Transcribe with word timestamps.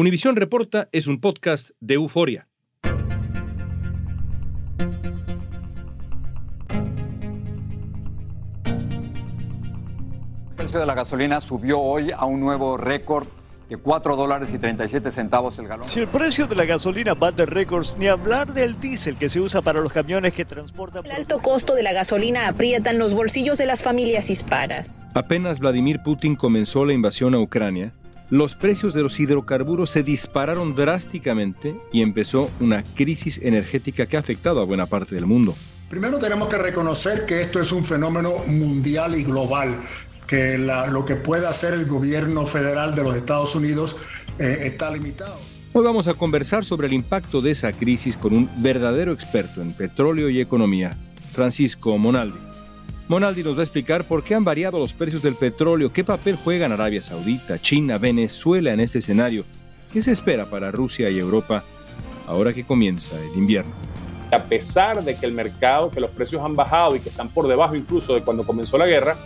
Univisión 0.00 0.34
Reporta 0.34 0.88
es 0.92 1.06
un 1.08 1.20
podcast 1.20 1.72
de 1.78 1.92
euforia. 1.92 2.48
El 2.82 2.90
precio 10.56 10.80
de 10.80 10.86
la 10.86 10.94
gasolina 10.94 11.42
subió 11.42 11.80
hoy 11.80 12.12
a 12.12 12.24
un 12.24 12.40
nuevo 12.40 12.78
récord 12.78 13.28
de 13.68 13.76
4 13.76 14.16
dólares 14.16 14.50
y 14.54 14.58
37 14.58 15.10
centavos 15.10 15.58
el 15.58 15.68
galón. 15.68 15.86
Si 15.86 16.00
el 16.00 16.08
precio 16.08 16.46
de 16.46 16.56
la 16.56 16.64
gasolina 16.64 17.12
va 17.12 17.30
de 17.30 17.44
récords, 17.44 17.94
ni 17.98 18.06
hablar 18.06 18.54
del 18.54 18.80
diésel 18.80 19.18
que 19.18 19.28
se 19.28 19.38
usa 19.38 19.60
para 19.60 19.82
los 19.82 19.92
camiones 19.92 20.32
que 20.32 20.46
transportan... 20.46 21.04
El 21.04 21.12
alto 21.12 21.40
costo 21.40 21.74
de 21.74 21.82
la 21.82 21.92
gasolina 21.92 22.48
aprietan 22.48 22.98
los 22.98 23.12
bolsillos 23.12 23.58
de 23.58 23.66
las 23.66 23.82
familias 23.82 24.30
hispanas. 24.30 24.98
Apenas 25.12 25.58
Vladimir 25.58 26.00
Putin 26.02 26.36
comenzó 26.36 26.86
la 26.86 26.94
invasión 26.94 27.34
a 27.34 27.38
Ucrania, 27.38 27.92
los 28.30 28.54
precios 28.54 28.94
de 28.94 29.02
los 29.02 29.18
hidrocarburos 29.18 29.90
se 29.90 30.02
dispararon 30.02 30.74
drásticamente 30.74 31.76
y 31.92 32.02
empezó 32.02 32.50
una 32.60 32.82
crisis 32.82 33.40
energética 33.42 34.06
que 34.06 34.16
ha 34.16 34.20
afectado 34.20 34.60
a 34.60 34.64
buena 34.64 34.86
parte 34.86 35.16
del 35.16 35.26
mundo. 35.26 35.56
Primero 35.88 36.18
tenemos 36.18 36.46
que 36.48 36.56
reconocer 36.56 37.26
que 37.26 37.40
esto 37.42 37.60
es 37.60 37.72
un 37.72 37.84
fenómeno 37.84 38.44
mundial 38.46 39.16
y 39.16 39.24
global 39.24 39.80
que 40.28 40.56
lo 40.56 41.04
que 41.04 41.16
puede 41.16 41.48
hacer 41.48 41.74
el 41.74 41.86
gobierno 41.86 42.46
federal 42.46 42.94
de 42.94 43.02
los 43.02 43.16
Estados 43.16 43.56
Unidos 43.56 43.96
eh, 44.38 44.58
está 44.62 44.88
limitado. 44.92 45.36
Hoy 45.72 45.84
vamos 45.84 46.06
a 46.06 46.14
conversar 46.14 46.64
sobre 46.64 46.86
el 46.86 46.92
impacto 46.92 47.40
de 47.40 47.50
esa 47.50 47.72
crisis 47.72 48.16
con 48.16 48.32
un 48.32 48.48
verdadero 48.58 49.12
experto 49.12 49.60
en 49.60 49.72
petróleo 49.72 50.30
y 50.30 50.40
economía, 50.40 50.96
Francisco 51.32 51.98
Monaldi. 51.98 52.49
Monaldi 53.10 53.42
nos 53.42 53.56
va 53.56 53.62
a 53.62 53.64
explicar 53.64 54.04
por 54.04 54.22
qué 54.22 54.36
han 54.36 54.44
variado 54.44 54.78
los 54.78 54.92
precios 54.92 55.20
del 55.20 55.34
petróleo, 55.34 55.92
qué 55.92 56.04
papel 56.04 56.36
juegan 56.36 56.70
Arabia 56.70 57.02
Saudita, 57.02 57.58
China, 57.58 57.98
Venezuela 57.98 58.72
en 58.72 58.78
este 58.78 59.00
escenario, 59.00 59.44
qué 59.92 60.00
se 60.00 60.12
espera 60.12 60.46
para 60.46 60.70
Rusia 60.70 61.10
y 61.10 61.18
Europa 61.18 61.64
ahora 62.28 62.52
que 62.52 62.62
comienza 62.62 63.20
el 63.20 63.36
invierno. 63.36 63.72
A 64.30 64.44
pesar 64.44 65.02
de 65.02 65.16
que 65.16 65.26
el 65.26 65.32
mercado, 65.32 65.90
que 65.90 65.98
los 65.98 66.10
precios 66.10 66.40
han 66.44 66.54
bajado 66.54 66.94
y 66.94 67.00
que 67.00 67.08
están 67.08 67.28
por 67.30 67.48
debajo 67.48 67.74
incluso 67.74 68.14
de 68.14 68.22
cuando 68.22 68.46
comenzó 68.46 68.78
la 68.78 68.86
guerra, 68.86 69.16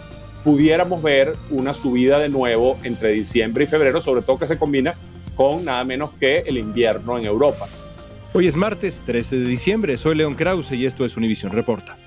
pudiéramos 0.45 1.03
ver 1.03 1.37
una 1.51 1.75
subida 1.75 2.19
de 2.19 2.31
nuevo 2.31 2.79
entre 2.85 3.13
diciembre 3.13 3.65
y 3.65 3.67
febrero, 3.67 4.01
sobre 4.01 4.23
todo 4.23 4.39
que 4.39 4.47
se 4.47 4.57
combina 4.57 4.95
con 5.37 5.63
nada 5.63 5.85
menos 5.85 6.13
que 6.19 6.39
el 6.39 6.57
invierno 6.57 7.19
en 7.19 7.27
Europa. 7.27 7.69
Hoy 8.33 8.47
es 8.47 8.57
martes 8.57 9.03
13 9.05 9.41
de 9.41 9.45
diciembre, 9.45 9.99
soy 9.99 10.15
León 10.15 10.37
Krause 10.37 10.73
y 10.73 10.87
esto 10.87 11.05
es 11.05 11.19
Univision 11.19 11.53
Reporta. 11.53 11.99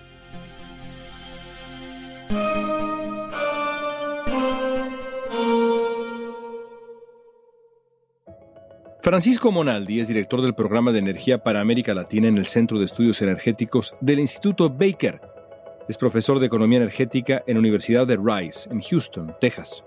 Francisco 9.08 9.54
Monaldi 9.54 10.02
es 10.02 10.10
director 10.10 10.42
del 10.42 10.54
programa 10.54 10.92
de 10.92 11.00
energía 11.00 11.38
para 11.38 11.62
América 11.62 11.94
Latina 11.94 12.28
en 12.28 12.38
el 12.38 12.46
Centro 12.46 12.78
de 12.78 12.84
Estudios 12.84 13.22
Energéticos 13.22 13.96
del 14.02 14.20
Instituto 14.20 14.70
Baker 14.70 15.22
es 15.88 15.96
profesor 15.96 16.40
de 16.40 16.48
Economía 16.48 16.80
Energética 16.80 17.42
en 17.48 17.54
la 17.54 17.62
Universidad 17.62 18.06
de 18.06 18.17
Rice, 18.17 18.70
en 18.70 18.82
Houston, 18.82 19.34
Texas. 19.40 19.82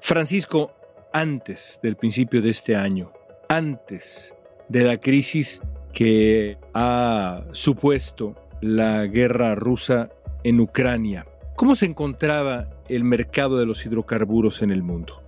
Francisco, 0.00 0.72
antes 1.12 1.78
del 1.80 1.94
principio 1.94 2.42
de 2.42 2.50
este 2.50 2.74
año, 2.74 3.12
antes 3.48 4.34
de 4.68 4.82
la 4.82 4.96
crisis 4.96 5.62
que 5.92 6.58
ha 6.74 7.44
supuesto 7.52 8.34
la 8.62 9.06
guerra 9.06 9.54
rusa 9.54 10.08
en 10.42 10.58
Ucrania, 10.58 11.24
¿cómo 11.54 11.76
se 11.76 11.86
encontraba 11.86 12.68
el 12.88 13.04
mercado 13.04 13.56
de 13.58 13.66
los 13.66 13.86
hidrocarburos 13.86 14.62
en 14.62 14.72
el 14.72 14.82
mundo? 14.82 15.22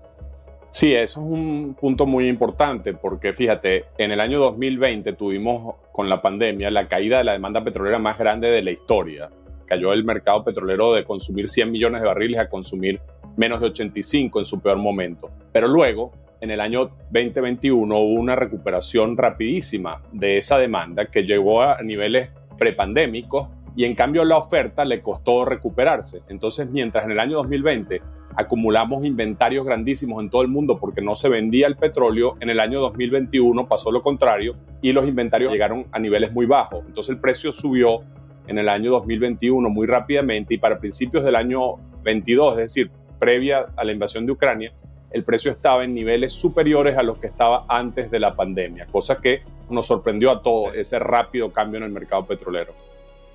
Sí, 0.71 0.95
eso 0.95 1.21
es 1.21 1.27
un 1.27 1.75
punto 1.81 2.07
muy 2.07 2.29
importante 2.29 2.93
porque 2.93 3.33
fíjate, 3.33 3.87
en 3.97 4.13
el 4.13 4.21
año 4.21 4.39
2020 4.39 5.15
tuvimos 5.15 5.77
con 5.93 6.11
la 6.11 6.21
pandemia 6.21 6.71
la 6.71 6.89
caída 6.89 7.19
de 7.19 7.25
la 7.25 7.33
demanda 7.33 7.65
petrolera 7.65 7.99
más 7.99 8.19
grande 8.19 8.51
de 8.51 8.63
la 8.63 8.71
historia. 8.71 9.31
Cayó 9.65 9.95
el 9.95 10.05
mercado 10.05 10.45
petrolero 10.45 10.93
de 10.93 11.05
consumir 11.05 11.49
100 11.49 11.71
millones 11.71 12.03
de 12.03 12.07
barriles 12.07 12.39
a 12.39 12.51
consumir 12.51 13.01
menos 13.37 13.61
de 13.61 13.69
85 13.69 14.41
en 14.41 14.45
su 14.45 14.61
peor 14.61 14.77
momento. 14.77 15.31
Pero 15.53 15.69
luego, 15.69 16.13
en 16.41 16.51
el 16.51 16.61
año 16.61 16.91
2021, 17.11 17.99
hubo 17.99 18.21
una 18.21 18.37
recuperación 18.37 19.17
rapidísima 19.17 20.03
de 20.13 20.37
esa 20.37 20.59
demanda 20.59 21.07
que 21.07 21.23
llegó 21.23 21.63
a 21.63 21.81
niveles 21.83 22.31
prepandémicos 22.59 23.49
y 23.75 23.85
en 23.85 23.95
cambio 23.95 24.25
la 24.25 24.37
oferta 24.37 24.85
le 24.85 25.01
costó 25.01 25.45
recuperarse. 25.45 26.23
Entonces, 26.29 26.69
mientras 26.69 27.05
en 27.05 27.13
el 27.13 27.21
año 27.21 27.39
2020 27.39 28.03
acumulamos 28.39 29.05
inventarios 29.05 29.67
grandísimos 29.67 30.23
en 30.23 30.31
todo 30.31 30.43
el 30.43 30.49
mundo 30.49 30.79
porque 30.79 31.03
no 31.03 31.17
se 31.17 31.29
vendía 31.29 31.67
el 31.67 31.77
petróleo, 31.77 32.37
en 32.39 32.51
el 32.51 32.61
año 32.61 32.79
2021 32.81 33.67
pasó 33.67 33.91
lo 33.91 34.01
contrario 34.01 34.55
y 34.81 34.93
los 34.93 35.09
inventarios 35.09 35.51
llegaron 35.51 35.87
a 35.91 35.99
niveles 35.99 36.33
muy 36.33 36.47
bajos. 36.47 36.85
Entonces 36.87 37.17
el 37.17 37.21
precio 37.21 37.51
subió 37.51 38.03
en 38.47 38.59
el 38.59 38.69
año 38.69 38.93
2021 38.93 39.69
muy 39.69 39.89
rápidamente 39.89 40.55
y 40.55 40.59
para 40.59 40.79
principios 40.79 41.25
del 41.25 41.35
año 41.35 41.79
22, 42.05 42.53
es 42.53 42.59
decir, 42.59 42.93
previa 43.19 43.67
a 43.77 43.83
la 43.83 43.91
invasión 43.91 44.25
de 44.25 44.31
Ucrania, 44.31 44.73
el 45.11 45.25
precio 45.25 45.51
estaba 45.51 45.83
en 45.83 45.93
niveles 45.93 46.33
superiores 46.33 46.97
a 46.97 47.03
los 47.03 47.19
que 47.19 47.27
estaba 47.27 47.67
antes 47.69 48.09
de 48.09 48.21
la 48.21 48.37
pandemia, 48.37 48.87
cosa 48.87 49.21
que 49.21 49.43
nos 49.69 49.89
sorprendió 49.89 50.31
a 50.31 50.43
todos, 50.43 50.77
ese 50.77 51.01
rápido 51.01 51.53
cambio 51.53 51.79
en 51.79 51.85
el 51.85 51.91
mercado 51.91 52.25
petrolero. 52.25 52.73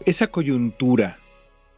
Esa 0.06 0.28
coyuntura, 0.28 1.18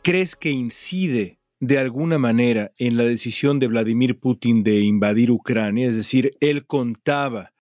¿crees 0.03 0.35
que 0.35 0.51
incide 0.51 1.39
de 1.67 1.79
alguna 1.79 2.17
manera 2.19 2.71
en 2.77 2.97
la 2.97 3.03
decisión 3.03 3.59
de 3.59 3.67
Vladimir 3.67 4.19
Putin 4.19 4.63
de 4.63 4.81
invadir 4.81 5.31
Ucrania? 5.31 5.87
Es 5.87 5.97
decir, 5.97 6.37
él 6.39 6.65
contaba 6.65 7.53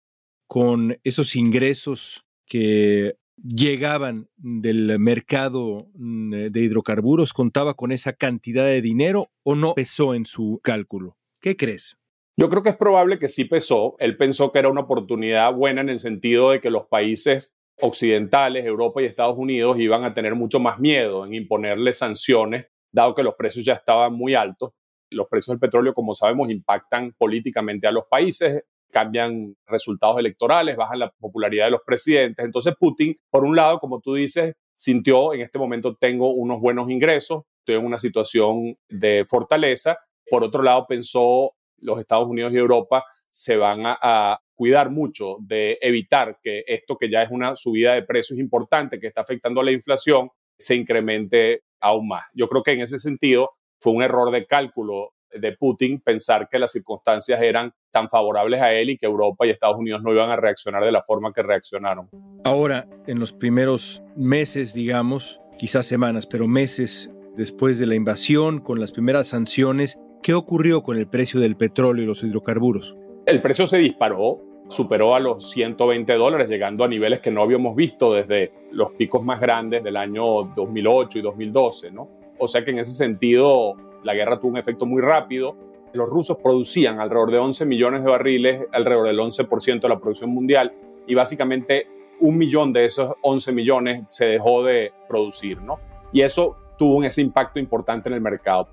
con 0.48 0.98
esos 1.04 1.36
ingresos 1.36 2.26
que 2.46 3.16
llegaban 3.38 4.30
del 4.38 5.00
mercado 5.00 5.88
mm, 5.96 6.52
de 6.52 6.60
hidrocarburos, 6.60 7.34
contaba 7.34 7.74
con 7.74 7.92
esa 7.92 8.14
cantidad 8.14 8.66
de 8.66 8.82
dinero 8.82 9.32
o 9.44 9.56
no 9.56 9.74
pesó 9.74 10.14
en 10.16 10.26
su 10.26 10.60
cálculo? 10.64 11.18
¿Qué 11.42 11.58
crees? 11.58 11.98
Yo 12.38 12.50
creo 12.50 12.64
que 12.64 12.70
es 12.70 12.78
probable 12.78 13.20
que 13.20 13.28
sí 13.28 13.46
pesó. 13.46 13.96
Él 14.00 14.18
pensó 14.18 14.52
que 14.52 14.60
era 14.60 14.70
una 14.70 14.82
oportunidad 14.82 15.54
buena 15.54 15.82
en 15.82 15.90
el 15.90 16.00
sentido 16.00 16.52
de 16.52 16.62
que 16.62 16.70
los 16.70 16.88
países 16.88 17.56
occidentales, 17.80 18.66
Europa 18.66 19.02
y 19.02 19.06
Estados 19.06 19.38
Unidos, 19.38 19.80
iban 19.80 20.04
a 20.04 20.14
tener 20.14 20.36
mucho 20.36 20.60
más 20.60 20.80
miedo 20.80 21.26
en 21.26 21.34
imponerle 21.34 21.94
sanciones 21.94 22.68
dado 22.94 23.14
que 23.14 23.24
los 23.24 23.36
precios 23.36 23.66
ya 23.66 23.74
estaban 23.74 24.14
muy 24.14 24.36
altos. 24.36 24.72
Los 25.10 25.28
precios 25.28 25.54
del 25.54 25.60
petróleo, 25.60 25.94
como 25.94 26.14
sabemos, 26.14 26.50
impactan 26.50 27.14
políticamente 27.18 27.88
a 27.88 27.92
los 27.92 28.06
países, 28.10 28.64
cambian 28.92 29.56
resultados 29.66 30.20
electorales, 30.20 30.78
bajan 30.78 31.00
la 31.00 31.12
popularidad 31.20 31.66
de 31.66 31.72
los 31.72 31.82
presidentes. 31.86 32.46
Entonces 32.46 32.76
Putin, 32.80 33.18
por 33.30 33.44
un 33.44 33.56
lado, 33.56 33.80
como 33.80 34.00
tú 34.00 34.14
dices, 34.14 34.56
sintió, 34.78 35.34
en 35.34 35.42
este 35.42 35.60
momento 35.60 35.96
tengo 35.96 36.34
unos 36.34 36.62
buenos 36.62 36.90
ingresos, 36.90 37.44
estoy 37.60 37.76
en 37.76 37.86
una 37.86 37.98
situación 37.98 38.78
de 38.88 39.26
fortaleza. 39.28 39.98
Por 40.30 40.44
otro 40.44 40.62
lado, 40.62 40.86
pensó 40.88 41.54
los 41.80 42.00
Estados 42.00 42.28
Unidos 42.28 42.54
y 42.54 42.58
Europa 42.58 43.04
se 43.30 43.58
van 43.58 43.82
a, 43.86 44.40
cuidar 44.56 44.92
mucho 44.92 45.38
de 45.42 45.80
evitar 45.82 46.38
que 46.42 46.64
esto 46.68 46.96
que 46.96 47.10
ya 47.10 47.24
es 47.24 47.32
una 47.32 47.56
subida 47.56 47.96
de 47.96 48.04
precios 48.04 48.38
importante 48.38 49.00
que 49.00 49.08
está 49.08 49.22
afectando 49.22 49.60
a 49.60 49.64
la 49.64 49.72
inflación 49.72 50.30
se 50.60 50.76
incremente 50.76 51.64
aún 51.84 52.08
más. 52.08 52.26
Yo 52.34 52.48
creo 52.48 52.64
que 52.64 52.72
en 52.72 52.82
ese 52.82 52.98
sentido 52.98 53.52
fue 53.80 53.94
un 53.94 54.02
error 54.02 54.32
de 54.32 54.48
cálculo 54.48 55.12
de 55.32 55.52
Putin 55.58 56.00
pensar 56.00 56.48
que 56.50 56.60
las 56.60 56.72
circunstancias 56.72 57.42
eran 57.42 57.74
tan 57.92 58.10
favorables 58.10 58.62
a 58.62 58.72
él 58.74 58.92
y 58.92 58.98
que 58.98 59.06
Europa 59.06 59.46
y 59.46 59.50
Estados 59.50 59.78
Unidos 59.78 60.02
no 60.04 60.14
iban 60.14 60.30
a 60.30 60.36
reaccionar 60.36 60.84
de 60.84 60.92
la 60.92 61.04
forma 61.04 61.34
que 61.34 61.44
reaccionaron. 61.44 62.10
Ahora, 62.44 62.88
en 63.08 63.20
los 63.20 63.34
primeros 63.34 64.04
meses, 64.16 64.74
digamos, 64.74 65.42
quizás 65.58 65.86
semanas, 65.86 66.28
pero 66.28 66.48
meses 66.48 67.12
después 67.36 67.80
de 67.80 67.88
la 67.88 67.96
invasión, 67.96 68.60
con 68.60 68.80
las 68.80 68.92
primeras 68.92 69.28
sanciones, 69.28 70.00
¿qué 70.22 70.34
ocurrió 70.34 70.84
con 70.84 70.98
el 70.98 71.08
precio 71.08 71.40
del 71.40 71.58
petróleo 71.58 72.04
y 72.04 72.08
los 72.08 72.24
hidrocarburos? 72.24 72.96
El 73.26 73.42
precio 73.42 73.66
se 73.66 73.78
disparó, 73.78 74.42
superó 74.74 75.16
a 75.16 75.20
los 75.20 75.50
120 75.52 76.14
dólares, 76.14 76.50
llegando 76.50 76.84
a 76.84 76.88
niveles 76.88 77.20
que 77.20 77.32
no 77.32 77.42
habíamos 77.42 77.76
visto 77.76 78.14
desde 78.14 78.52
los 78.72 78.92
picos 78.94 79.24
más 79.24 79.40
grandes 79.40 79.84
del 79.84 79.96
año 79.98 80.44
2008 80.56 81.20
y 81.20 81.22
2012, 81.22 81.92
¿no? 81.92 82.10
O 82.40 82.48
sea 82.48 82.66
que 82.66 82.72
en 82.72 82.80
ese 82.80 82.92
sentido 82.92 83.76
la 84.04 84.14
guerra 84.14 84.40
tuvo 84.40 84.52
un 84.52 84.58
efecto 84.58 84.86
muy 84.86 85.02
rápido. 85.02 85.56
los 85.94 86.10
rusos 86.10 86.38
producían 86.38 87.00
alrededor 87.00 87.30
de 87.32 87.38
11 87.38 87.68
millones 87.68 88.04
de 88.04 88.10
barriles, 88.10 88.62
alrededor 88.72 89.06
del 89.06 89.20
11% 89.20 89.80
de 89.80 89.90
la 89.90 90.00
producción 90.00 90.32
mundial, 90.32 90.74
y 91.06 91.14
básicamente 91.14 91.86
un 92.20 92.36
millón 92.36 92.74
de 92.74 92.86
esos 92.86 93.14
11 93.22 93.52
millones 93.52 94.04
se 94.08 94.26
dejó 94.26 94.64
de 94.64 94.92
producir, 95.08 95.62
¿no? 95.62 95.80
Y 96.12 96.22
eso 96.22 96.58
tuvo 96.80 97.04
ese 97.04 97.22
impacto 97.22 97.60
importante 97.60 98.10
en 98.10 98.16
el 98.16 98.22
mercado. 98.22 98.68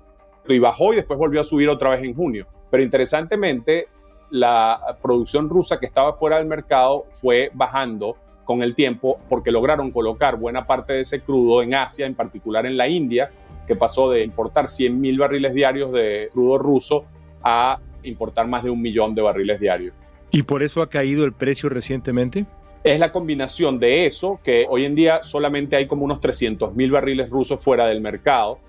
Y 0.47 0.57
bajó 0.57 0.93
y 0.93 0.95
después 0.95 1.19
volvió 1.19 1.41
a 1.41 1.43
subir 1.43 1.69
otra 1.69 1.91
vez 1.91 2.03
en 2.03 2.15
junio. 2.15 2.47
Pero 2.71 2.81
interesantemente, 2.81 3.87
la 4.31 4.97
producción 5.01 5.49
rusa 5.49 5.79
que 5.79 5.85
estaba 5.85 6.13
fuera 6.13 6.37
del 6.37 6.47
mercado 6.47 7.05
fue 7.11 7.51
bajando 7.53 8.15
con 8.45 8.63
el 8.63 8.73
tiempo 8.75 9.19
porque 9.29 9.51
lograron 9.51 9.91
colocar 9.91 10.37
buena 10.37 10.65
parte 10.65 10.93
de 10.93 11.01
ese 11.01 11.21
crudo 11.21 11.61
en 11.61 11.75
Asia, 11.75 12.05
en 12.05 12.15
particular 12.15 12.65
en 12.65 12.77
la 12.77 12.87
India, 12.87 13.29
que 13.67 13.75
pasó 13.75 14.09
de 14.09 14.23
importar 14.23 14.69
100 14.69 14.99
mil 14.99 15.17
barriles 15.19 15.53
diarios 15.53 15.91
de 15.91 16.29
crudo 16.31 16.57
ruso 16.57 17.05
a 17.43 17.79
importar 18.03 18.47
más 18.47 18.63
de 18.63 18.69
un 18.69 18.81
millón 18.81 19.13
de 19.13 19.21
barriles 19.21 19.59
diarios. 19.59 19.93
¿Y 20.31 20.43
por 20.43 20.63
eso 20.63 20.81
ha 20.81 20.89
caído 20.89 21.25
el 21.25 21.33
precio 21.33 21.69
recientemente? 21.69 22.45
Es 22.83 22.99
la 22.99 23.11
combinación 23.11 23.79
de 23.79 24.05
eso, 24.05 24.39
que 24.43 24.65
hoy 24.67 24.85
en 24.85 24.95
día 24.95 25.21
solamente 25.23 25.75
hay 25.75 25.87
como 25.87 26.05
unos 26.05 26.19
300 26.19 26.73
mil 26.73 26.89
barriles 26.89 27.29
rusos 27.29 27.63
fuera 27.63 27.85
del 27.85 28.01
mercado, 28.01 28.59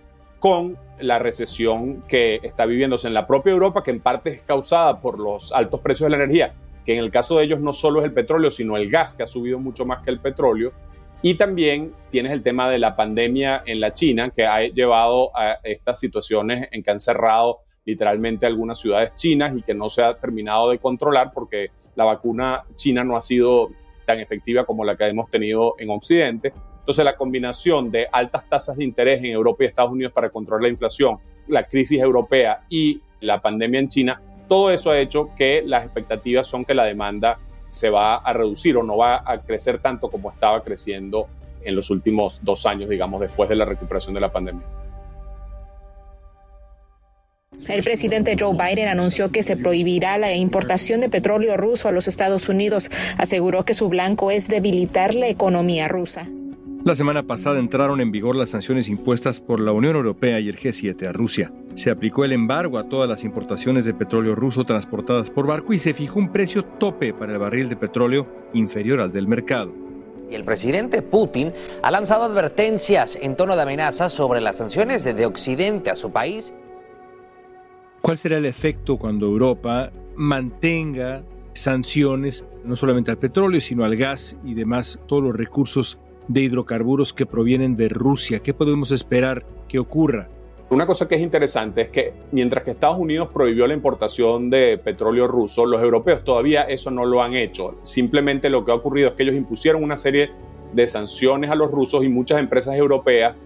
con 0.43 0.77
la 0.99 1.21
recesión 1.21 2.03
que 2.09 2.41
está 2.43 2.67
viviéndose 2.67 3.07
en 3.07 3.15
la 3.15 3.29
propia 3.29 3.53
Europa, 3.53 3.85
que 3.85 3.93
en 3.93 4.01
parte 4.01 4.31
es 4.31 4.43
causada 4.43 5.01
por 5.01 5.21
los 5.21 5.53
altos 5.53 5.79
precios 5.79 6.07
de 6.07 6.17
la 6.17 6.25
energía, 6.25 6.53
que 6.85 6.95
en 6.95 6.99
el 6.99 7.13
caso 7.13 7.39
de 7.39 7.45
ellos 7.45 7.61
no 7.61 7.73
solo 7.73 8.01
es 8.01 8.07
el 8.07 8.13
petróleo, 8.13 8.51
sino 8.51 8.77
el 8.77 8.91
gas, 8.91 9.15
que 9.15 9.23
ha 9.23 9.27
subido 9.29 9.61
mucho 9.61 9.87
más 9.87 10.03
que 10.03 10.11
el 10.11 10.19
petróleo. 10.19 10.73
Y 11.23 11.37
también 11.37 11.93
tienes 12.11 12.33
el 12.33 12.43
tema 12.43 12.69
de 12.69 12.81
la 12.81 12.97
pandemia 12.97 13.63
en 13.65 13.79
la 13.79 13.93
China, 13.93 14.31
que 14.31 14.45
ha 14.45 14.63
llevado 14.63 15.31
a 15.37 15.61
estas 15.63 16.01
situaciones 16.01 16.69
en 16.73 16.83
que 16.83 16.91
han 16.91 16.99
cerrado 16.99 17.61
literalmente 17.85 18.45
algunas 18.45 18.81
ciudades 18.81 19.15
chinas 19.15 19.57
y 19.57 19.63
que 19.63 19.75
no 19.75 19.89
se 19.89 20.03
ha 20.03 20.15
terminado 20.15 20.71
de 20.71 20.79
controlar 20.81 21.31
porque 21.33 21.71
la 21.95 22.05
vacuna 22.05 22.65
china 22.75 23.05
no 23.05 23.17
ha 23.17 23.21
sido 23.21 23.69
tan 24.07 24.19
efectiva 24.19 24.65
como 24.65 24.85
la 24.85 24.97
que 24.97 25.07
hemos 25.07 25.31
tenido 25.31 25.77
en 25.79 25.91
Occidente. 25.91 26.53
Entonces 26.83 27.05
la 27.05 27.15
combinación 27.15 27.93
de 27.93 28.09
altas 28.11 28.49
tasas 28.49 28.77
de 28.77 28.83
interés 28.83 29.21
en 29.21 29.27
Europa 29.27 29.63
y 29.63 29.67
Estados 29.69 29.93
Unidos 29.93 30.13
para 30.13 30.31
controlar 30.31 30.63
la 30.63 30.69
inflación, 30.69 31.19
la 31.47 31.63
crisis 31.69 32.01
europea 32.01 32.65
y 32.69 33.01
la 33.21 33.41
pandemia 33.41 33.79
en 33.79 33.89
China, 33.89 34.21
todo 34.49 34.73
eso 34.73 34.91
ha 34.91 34.99
hecho 34.99 35.31
que 35.37 35.63
las 35.65 35.85
expectativas 35.85 36.49
son 36.49 36.65
que 36.65 36.75
la 36.75 36.85
demanda 36.85 37.39
se 37.71 37.89
va 37.89 38.17
a 38.17 38.33
reducir 38.33 38.77
o 38.77 38.83
no 38.83 38.97
va 38.97 39.23
a 39.25 39.41
crecer 39.43 39.79
tanto 39.79 40.11
como 40.11 40.33
estaba 40.33 40.63
creciendo 40.65 41.29
en 41.65 41.77
los 41.77 41.89
últimos 41.91 42.41
dos 42.43 42.67
años, 42.67 42.91
digamos, 42.91 43.21
después 43.21 43.49
de 43.49 43.55
la 43.55 43.65
recuperación 43.65 44.15
de 44.15 44.21
la 44.21 44.33
pandemia. 44.33 44.67
El 47.69 47.85
presidente 47.85 48.37
Joe 48.39 48.55
Biden 48.55 48.89
anunció 48.89 49.31
que 49.31 49.45
se 49.45 49.57
prohibirá 49.57 50.19
la 50.19 50.35
importación 50.35 51.01
de 51.01 51.09
petróleo 51.09 51.57
ruso 51.57 51.89
a 51.89 51.93
los 51.93 52.09
Estados 52.09 52.49
Unidos. 52.49 52.91
Aseguró 53.19 53.65
que 53.65 53.75
su 53.75 53.89
blanco 53.89 54.33
es 54.33 54.49
debilitar 54.49 55.15
la 55.15 55.29
economía 55.29 55.87
rusa. 55.87 56.29
La 56.85 56.97
semana 56.97 57.23
pasada 57.23 57.61
entraron 57.61 58.01
en 58.01 58.11
vigor 58.11 58.35
las 58.35 58.51
sanciones 58.51 58.89
impuestas 58.89 59.39
por 59.39 59.61
la 59.61 59.71
Unión 59.71 59.95
Europea 59.95 60.41
y 60.41 60.49
el 60.49 60.57
G7 60.57 61.07
a 61.07 61.13
Rusia. 61.13 61.53
Se 61.77 61.91
aplicó 61.91 62.25
el 62.25 62.33
embargo 62.33 62.77
a 62.77 62.89
todas 62.89 63.09
las 63.09 63.23
importaciones 63.23 63.85
de 63.85 63.95
petróleo 63.95 64.35
ruso 64.35 64.65
transportadas 64.65 65.31
por 65.31 65.47
barco 65.47 65.73
y 65.73 65.79
se 65.79 65.95
fijó 65.95 66.19
un 66.19 66.33
precio 66.33 66.65
tope 66.65 67.15
para 67.15 67.35
el 67.35 67.39
barril 67.39 67.69
de 67.69 67.77
petróleo 67.77 68.27
inferior 68.53 69.01
al 69.01 69.13
del 69.13 69.29
mercado. 69.29 69.73
Y 70.29 70.35
el 70.35 70.43
presidente 70.43 71.03
Putin 71.03 71.53
ha 71.83 71.91
lanzado 71.93 72.25
advertencias 72.25 73.17
en 73.21 73.37
tono 73.37 73.55
de 73.55 73.63
amenaza 73.63 74.09
sobre 74.09 74.41
las 74.41 74.57
sanciones 74.57 75.05
de 75.05 75.25
Occidente 75.25 75.89
a 75.89 75.95
su 75.95 76.11
país. 76.11 76.53
¿Cuál 78.01 78.19
será 78.19 78.39
el 78.39 78.47
efecto 78.47 78.97
cuando 78.97 79.27
Europa 79.27 79.93
mantenga 80.17 81.23
sanciones 81.55 82.45
no 82.65 82.75
solamente 82.75 83.13
al 83.13 83.19
petróleo, 83.19 83.61
sino 83.61 83.85
al 83.85 83.95
gas 83.95 84.37
y 84.45 84.55
demás, 84.55 84.99
todos 85.07 85.23
los 85.23 85.37
recursos 85.37 85.99
de 86.29 86.41
hidrocarburos 86.41 87.13
que 87.13 87.27
provienen 87.27 87.77
de 87.77 87.89
Rusia. 87.89 88.41
¿Qué 88.41 88.55
podemos 88.55 88.91
esperar 88.91 89.45
que 89.69 89.79
ocurra? 89.79 90.29
Una 90.71 90.87
cosa 90.87 91.07
que 91.07 91.17
es 91.17 91.21
interesante 91.21 91.83
es 91.83 91.89
que 91.91 92.15
mientras 92.31 92.65
que 92.65 92.71
Estados 92.71 92.99
Unidos 92.99 93.29
prohibió 93.31 93.67
la 93.67 93.75
importación 93.75 94.49
de 94.49 94.79
petróleo 94.79 95.29
ruso, 95.29 95.67
los 95.67 95.83
europeos 95.83 96.25
todavía 96.25 96.63
eso 96.63 96.91
no 96.91 97.05
lo 97.05 97.23
han 97.23 97.35
hecho. 97.35 97.75
Simplemente 97.83 98.49
lo 98.49 98.65
que 98.65 98.73
ha 98.73 98.77
ocurrido 98.77 99.11
es 99.11 99.15
que 99.15 99.25
ellos 99.25 99.35
impusieron 99.35 99.85
una 99.85 99.99
serie 99.99 100.31
de 100.73 100.87
sanciones 100.87 101.51
a 101.51 101.55
los 101.55 101.71
rusos 101.71 102.03
y 102.05 102.09
muchas 102.09 102.39
empresas 102.39 102.75
europeas 102.75 103.37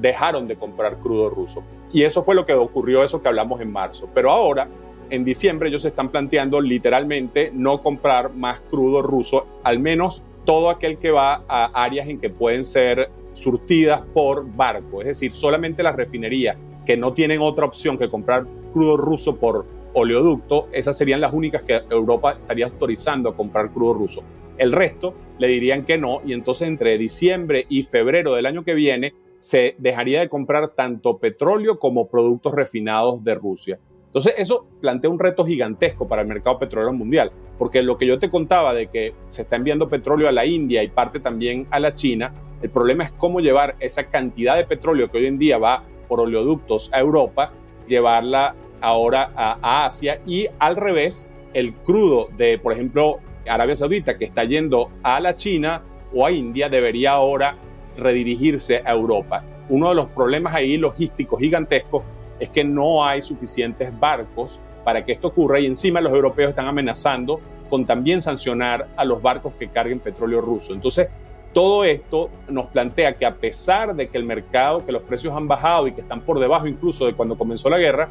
dejaron 0.00 0.46
de 0.46 0.54
comprar 0.54 0.98
crudo 0.98 1.28
ruso. 1.28 1.64
Y 1.92 2.04
eso 2.04 2.22
fue 2.22 2.36
lo 2.36 2.46
que 2.46 2.52
ocurrió, 2.52 3.02
eso 3.02 3.20
que 3.20 3.28
hablamos 3.28 3.60
en 3.60 3.72
marzo. 3.72 4.08
Pero 4.14 4.30
ahora, 4.30 4.68
en 5.10 5.24
diciembre, 5.24 5.68
ellos 5.68 5.82
se 5.82 5.88
están 5.88 6.10
planteando 6.10 6.60
literalmente 6.60 7.50
no 7.52 7.80
comprar 7.80 8.32
más 8.32 8.60
crudo 8.60 9.02
ruso, 9.02 9.46
al 9.64 9.80
menos 9.80 10.22
todo 10.46 10.70
aquel 10.70 10.96
que 10.96 11.10
va 11.10 11.44
a 11.48 11.66
áreas 11.84 12.08
en 12.08 12.18
que 12.18 12.30
pueden 12.30 12.64
ser 12.64 13.10
surtidas 13.34 14.00
por 14.14 14.50
barco, 14.56 15.02
es 15.02 15.08
decir, 15.08 15.34
solamente 15.34 15.82
las 15.82 15.94
refinerías 15.94 16.56
que 16.86 16.96
no 16.96 17.12
tienen 17.12 17.42
otra 17.42 17.66
opción 17.66 17.98
que 17.98 18.08
comprar 18.08 18.46
crudo 18.72 18.96
ruso 18.96 19.36
por 19.36 19.66
oleoducto, 19.92 20.68
esas 20.72 20.96
serían 20.96 21.20
las 21.20 21.34
únicas 21.34 21.62
que 21.64 21.82
Europa 21.90 22.32
estaría 22.32 22.66
autorizando 22.66 23.28
a 23.28 23.36
comprar 23.36 23.70
crudo 23.70 23.92
ruso. 23.94 24.22
El 24.56 24.72
resto 24.72 25.12
le 25.38 25.48
dirían 25.48 25.84
que 25.84 25.98
no 25.98 26.20
y 26.24 26.32
entonces 26.32 26.68
entre 26.68 26.96
diciembre 26.96 27.66
y 27.68 27.82
febrero 27.82 28.34
del 28.34 28.46
año 28.46 28.64
que 28.64 28.74
viene 28.74 29.12
se 29.40 29.74
dejaría 29.78 30.20
de 30.20 30.28
comprar 30.28 30.70
tanto 30.70 31.18
petróleo 31.18 31.78
como 31.78 32.08
productos 32.08 32.54
refinados 32.54 33.22
de 33.22 33.34
Rusia. 33.34 33.78
Entonces, 34.06 34.34
eso 34.38 34.66
plantea 34.80 35.10
un 35.10 35.18
reto 35.18 35.44
gigantesco 35.44 36.08
para 36.08 36.22
el 36.22 36.28
mercado 36.28 36.58
petrolero 36.58 36.92
mundial, 36.92 37.30
porque 37.58 37.82
lo 37.82 37.98
que 37.98 38.06
yo 38.06 38.18
te 38.18 38.30
contaba 38.30 38.72
de 38.72 38.86
que 38.86 39.12
se 39.28 39.42
está 39.42 39.56
enviando 39.56 39.88
petróleo 39.88 40.28
a 40.28 40.32
la 40.32 40.46
India 40.46 40.82
y 40.82 40.88
parte 40.88 41.20
también 41.20 41.66
a 41.70 41.78
la 41.80 41.94
China, 41.94 42.32
el 42.62 42.70
problema 42.70 43.04
es 43.04 43.12
cómo 43.12 43.40
llevar 43.40 43.76
esa 43.80 44.04
cantidad 44.04 44.56
de 44.56 44.64
petróleo 44.64 45.10
que 45.10 45.18
hoy 45.18 45.26
en 45.26 45.38
día 45.38 45.58
va 45.58 45.82
por 46.08 46.20
oleoductos 46.20 46.92
a 46.94 47.00
Europa, 47.00 47.50
llevarla 47.86 48.54
ahora 48.80 49.30
a, 49.34 49.86
Asia 49.86 50.18
y 50.26 50.46
al 50.58 50.76
revés, 50.76 51.28
el 51.54 51.72
crudo 51.72 52.28
de, 52.36 52.58
por 52.58 52.72
ejemplo, 52.72 53.18
Arabia 53.48 53.76
Saudita 53.76 54.18
que 54.18 54.24
está 54.24 54.44
yendo 54.44 54.90
a 55.02 55.20
la 55.20 55.36
China 55.36 55.82
o 56.14 56.26
a 56.26 56.30
India 56.30 56.68
debería 56.68 57.12
ahora 57.12 57.56
redirigirse 57.96 58.82
a 58.84 58.92
Europa. 58.92 59.42
Uno 59.68 59.88
de 59.88 59.94
los 59.94 60.06
problemas 60.06 60.54
ahí 60.54 60.76
logísticos 60.76 61.40
gigantescos 61.40 62.02
es 62.40 62.48
que 62.50 62.64
no 62.64 63.04
hay 63.04 63.22
suficientes 63.22 63.98
barcos 63.98 64.60
para 64.84 65.04
que 65.04 65.12
esto 65.12 65.28
ocurra 65.28 65.58
y 65.60 65.66
encima 65.66 66.00
los 66.00 66.12
europeos 66.12 66.50
están 66.50 66.66
amenazando 66.66 67.40
con 67.68 67.84
también 67.84 68.22
sancionar 68.22 68.86
a 68.96 69.04
los 69.04 69.20
barcos 69.20 69.54
que 69.58 69.68
carguen 69.68 69.98
petróleo 69.98 70.40
ruso. 70.40 70.72
Entonces, 70.72 71.08
todo 71.52 71.84
esto 71.84 72.30
nos 72.48 72.66
plantea 72.66 73.14
que 73.14 73.26
a 73.26 73.34
pesar 73.34 73.96
de 73.96 74.08
que 74.08 74.18
el 74.18 74.24
mercado, 74.24 74.84
que 74.84 74.92
los 74.92 75.02
precios 75.02 75.34
han 75.34 75.48
bajado 75.48 75.88
y 75.88 75.92
que 75.92 76.02
están 76.02 76.20
por 76.20 76.38
debajo 76.38 76.66
incluso 76.66 77.06
de 77.06 77.14
cuando 77.14 77.36
comenzó 77.36 77.70
la 77.70 77.78
guerra, 77.78 78.08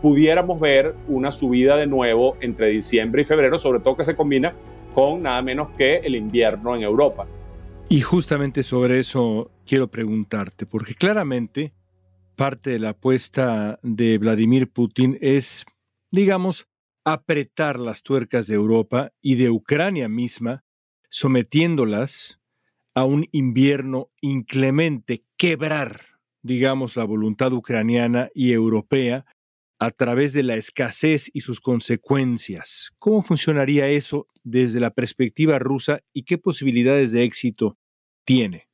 pudiéramos 0.00 0.58
ver 0.60 0.94
una 1.06 1.30
subida 1.30 1.76
de 1.76 1.86
nuevo 1.86 2.36
entre 2.40 2.68
diciembre 2.68 3.22
y 3.22 3.24
febrero, 3.24 3.58
sobre 3.58 3.80
todo 3.80 3.96
que 3.96 4.04
se 4.04 4.16
combina 4.16 4.52
con 4.94 5.22
nada 5.22 5.42
menos 5.42 5.68
que 5.76 5.96
el 5.96 6.14
invierno 6.16 6.74
en 6.74 6.82
Europa. 6.82 7.26
Y 7.88 8.00
justamente 8.00 8.62
sobre 8.62 8.98
eso 8.98 9.50
quiero 9.66 9.88
preguntarte, 9.88 10.66
porque 10.66 10.94
claramente 10.94 11.72
parte 12.36 12.70
de 12.70 12.78
la 12.78 12.90
apuesta 12.90 13.80
de 13.82 14.18
Vladimir 14.18 14.70
Putin 14.70 15.18
es, 15.20 15.64
digamos, 16.12 16.68
apretar 17.04 17.80
las 17.80 18.02
tuercas 18.02 18.46
de 18.46 18.54
Europa 18.54 19.12
y 19.20 19.36
de 19.36 19.50
Ucrania 19.50 20.08
misma, 20.08 20.64
sometiéndolas 21.08 22.40
a 22.94 23.04
un 23.04 23.26
invierno 23.32 24.10
inclemente, 24.20 25.24
quebrar, 25.36 26.02
digamos, 26.42 26.96
la 26.96 27.04
voluntad 27.04 27.52
ucraniana 27.52 28.28
y 28.34 28.52
europea 28.52 29.24
a 29.78 29.90
través 29.90 30.32
de 30.32 30.42
la 30.42 30.56
escasez 30.56 31.30
y 31.32 31.40
sus 31.40 31.60
consecuencias. 31.60 32.92
¿Cómo 32.98 33.22
funcionaría 33.22 33.88
eso 33.88 34.26
desde 34.42 34.80
la 34.80 34.90
perspectiva 34.90 35.58
rusa 35.58 36.00
y 36.12 36.24
qué 36.24 36.38
posibilidades 36.38 37.12
de 37.12 37.24
éxito 37.24 37.78
tiene? 38.24 38.65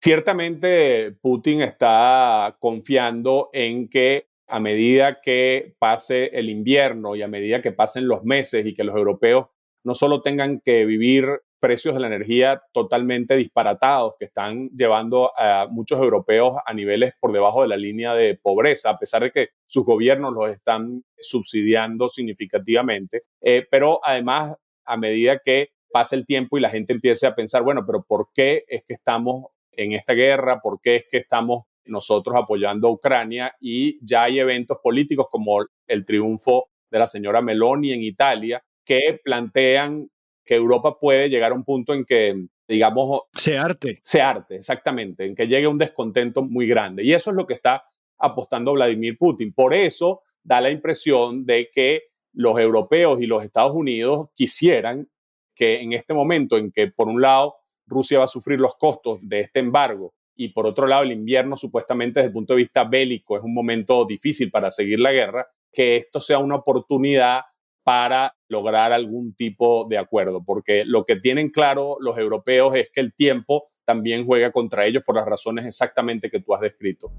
Ciertamente 0.00 1.12
Putin 1.20 1.62
está 1.62 2.56
confiando 2.60 3.50
en 3.52 3.88
que 3.88 4.28
a 4.46 4.60
medida 4.60 5.20
que 5.20 5.74
pase 5.78 6.26
el 6.38 6.48
invierno 6.48 7.16
y 7.16 7.22
a 7.22 7.28
medida 7.28 7.60
que 7.60 7.72
pasen 7.72 8.08
los 8.08 8.24
meses 8.24 8.64
y 8.64 8.74
que 8.74 8.84
los 8.84 8.96
europeos 8.96 9.46
no 9.84 9.94
solo 9.94 10.22
tengan 10.22 10.60
que 10.60 10.84
vivir 10.84 11.40
precios 11.60 11.94
de 11.94 12.00
la 12.00 12.06
energía 12.06 12.62
totalmente 12.72 13.36
disparatados 13.36 14.14
que 14.18 14.26
están 14.26 14.68
llevando 14.70 15.32
a 15.36 15.66
muchos 15.68 15.98
europeos 15.98 16.56
a 16.64 16.72
niveles 16.72 17.14
por 17.20 17.32
debajo 17.32 17.62
de 17.62 17.68
la 17.68 17.76
línea 17.76 18.14
de 18.14 18.38
pobreza, 18.40 18.90
a 18.90 18.98
pesar 18.98 19.22
de 19.22 19.32
que 19.32 19.48
sus 19.66 19.84
gobiernos 19.84 20.32
los 20.32 20.50
están 20.50 21.02
subsidiando 21.18 22.08
significativamente. 22.08 23.24
Eh, 23.40 23.66
pero 23.68 24.00
además, 24.04 24.56
a 24.84 24.96
medida 24.96 25.40
que 25.44 25.70
pase 25.90 26.16
el 26.16 26.26
tiempo 26.26 26.56
y 26.56 26.60
la 26.60 26.70
gente 26.70 26.92
empiece 26.92 27.26
a 27.26 27.34
pensar, 27.34 27.62
bueno, 27.62 27.84
pero 27.84 28.04
¿por 28.06 28.28
qué 28.34 28.64
es 28.68 28.84
que 28.86 28.94
estamos 28.94 29.46
en 29.78 29.92
esta 29.92 30.12
guerra, 30.12 30.60
por 30.60 30.80
qué 30.80 30.96
es 30.96 31.04
que 31.08 31.18
estamos 31.18 31.64
nosotros 31.84 32.36
apoyando 32.36 32.88
a 32.88 32.90
Ucrania 32.90 33.54
y 33.60 34.04
ya 34.04 34.24
hay 34.24 34.40
eventos 34.40 34.78
políticos 34.82 35.26
como 35.30 35.64
el 35.86 36.04
triunfo 36.04 36.68
de 36.90 36.98
la 36.98 37.06
señora 37.06 37.40
Meloni 37.40 37.92
en 37.92 38.02
Italia 38.02 38.62
que 38.84 39.20
plantean 39.22 40.08
que 40.44 40.56
Europa 40.56 40.98
puede 40.98 41.28
llegar 41.28 41.52
a 41.52 41.54
un 41.54 41.64
punto 41.64 41.94
en 41.94 42.04
que, 42.04 42.34
digamos... 42.66 43.22
Se 43.34 43.56
arte. 43.56 44.00
Se 44.02 44.20
arte, 44.20 44.56
exactamente, 44.56 45.26
en 45.26 45.34
que 45.34 45.46
llegue 45.46 45.66
un 45.66 45.78
descontento 45.78 46.42
muy 46.42 46.66
grande. 46.66 47.04
Y 47.04 47.12
eso 47.12 47.30
es 47.30 47.36
lo 47.36 47.46
que 47.46 47.54
está 47.54 47.84
apostando 48.18 48.72
Vladimir 48.72 49.16
Putin. 49.16 49.52
Por 49.52 49.74
eso 49.74 50.22
da 50.42 50.60
la 50.60 50.70
impresión 50.70 51.44
de 51.44 51.68
que 51.72 52.04
los 52.32 52.58
europeos 52.58 53.20
y 53.20 53.26
los 53.26 53.44
Estados 53.44 53.74
Unidos 53.74 54.30
quisieran 54.34 55.08
que 55.54 55.80
en 55.80 55.92
este 55.92 56.14
momento 56.14 56.56
en 56.56 56.72
que, 56.72 56.88
por 56.88 57.08
un 57.08 57.20
lado, 57.20 57.56
Rusia 57.88 58.18
va 58.18 58.24
a 58.24 58.28
sufrir 58.28 58.60
los 58.60 58.76
costos 58.76 59.18
de 59.22 59.40
este 59.40 59.60
embargo 59.60 60.14
y 60.36 60.48
por 60.48 60.66
otro 60.66 60.86
lado 60.86 61.02
el 61.02 61.12
invierno 61.12 61.56
supuestamente 61.56 62.20
desde 62.20 62.28
el 62.28 62.32
punto 62.32 62.54
de 62.54 62.58
vista 62.58 62.84
bélico 62.84 63.36
es 63.36 63.42
un 63.42 63.52
momento 63.52 64.04
difícil 64.04 64.50
para 64.50 64.70
seguir 64.70 65.00
la 65.00 65.10
guerra, 65.10 65.48
que 65.72 65.96
esto 65.96 66.20
sea 66.20 66.38
una 66.38 66.54
oportunidad 66.54 67.40
para 67.82 68.34
lograr 68.48 68.92
algún 68.92 69.34
tipo 69.34 69.86
de 69.88 69.98
acuerdo, 69.98 70.44
porque 70.44 70.84
lo 70.84 71.04
que 71.04 71.16
tienen 71.16 71.50
claro 71.50 71.96
los 72.00 72.16
europeos 72.18 72.74
es 72.76 72.90
que 72.90 73.00
el 73.00 73.14
tiempo 73.14 73.64
también 73.84 74.26
juega 74.26 74.52
contra 74.52 74.84
ellos 74.86 75.02
por 75.04 75.16
las 75.16 75.26
razones 75.26 75.66
exactamente 75.66 76.30
que 76.30 76.40
tú 76.40 76.54
has 76.54 76.60
descrito. 76.60 77.10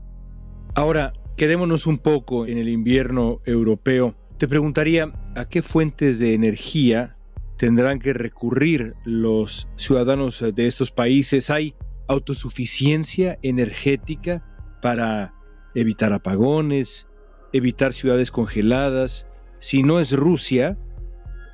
Ahora, 0.75 1.11
quedémonos 1.35 1.87
un 1.87 1.97
poco 1.97 2.45
en 2.45 2.57
el 2.57 2.69
invierno 2.69 3.41
europeo. 3.45 4.15
Te 4.37 4.47
preguntaría, 4.47 5.11
¿a 5.35 5.49
qué 5.49 5.61
fuentes 5.61 6.19
de 6.19 6.35
energía 6.35 7.17
tendrán 7.59 7.99
que 7.99 8.13
recurrir 8.13 8.95
los 9.03 9.67
ciudadanos 9.75 10.43
de 10.55 10.65
estos 10.65 10.89
países? 10.89 11.51
¿Hay 11.51 11.75
autosuficiencia 12.07 13.37
energética 13.43 14.43
para 14.81 15.35
evitar 15.75 16.11
apagones, 16.11 17.07
evitar 17.53 17.93
ciudades 17.93 18.31
congeladas. 18.31 19.27
Si 19.59 19.83
no 19.83 19.99
es 19.99 20.13
Rusia, 20.13 20.77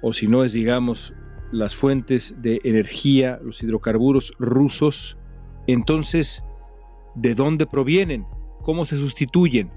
o 0.02 0.14
si 0.14 0.28
no 0.28 0.44
es, 0.44 0.54
digamos, 0.54 1.14
las 1.52 1.76
fuentes 1.76 2.36
de 2.42 2.62
energía, 2.64 3.40
los 3.44 3.62
hidrocarburos 3.64 4.34
rusos, 4.40 5.18
entonces, 5.68 6.44
¿de 7.16 7.34
dónde 7.34 7.66
provienen? 7.66 8.26
¿Cómo 8.62 8.86
se 8.86 8.96
sustituyen? 8.96 9.72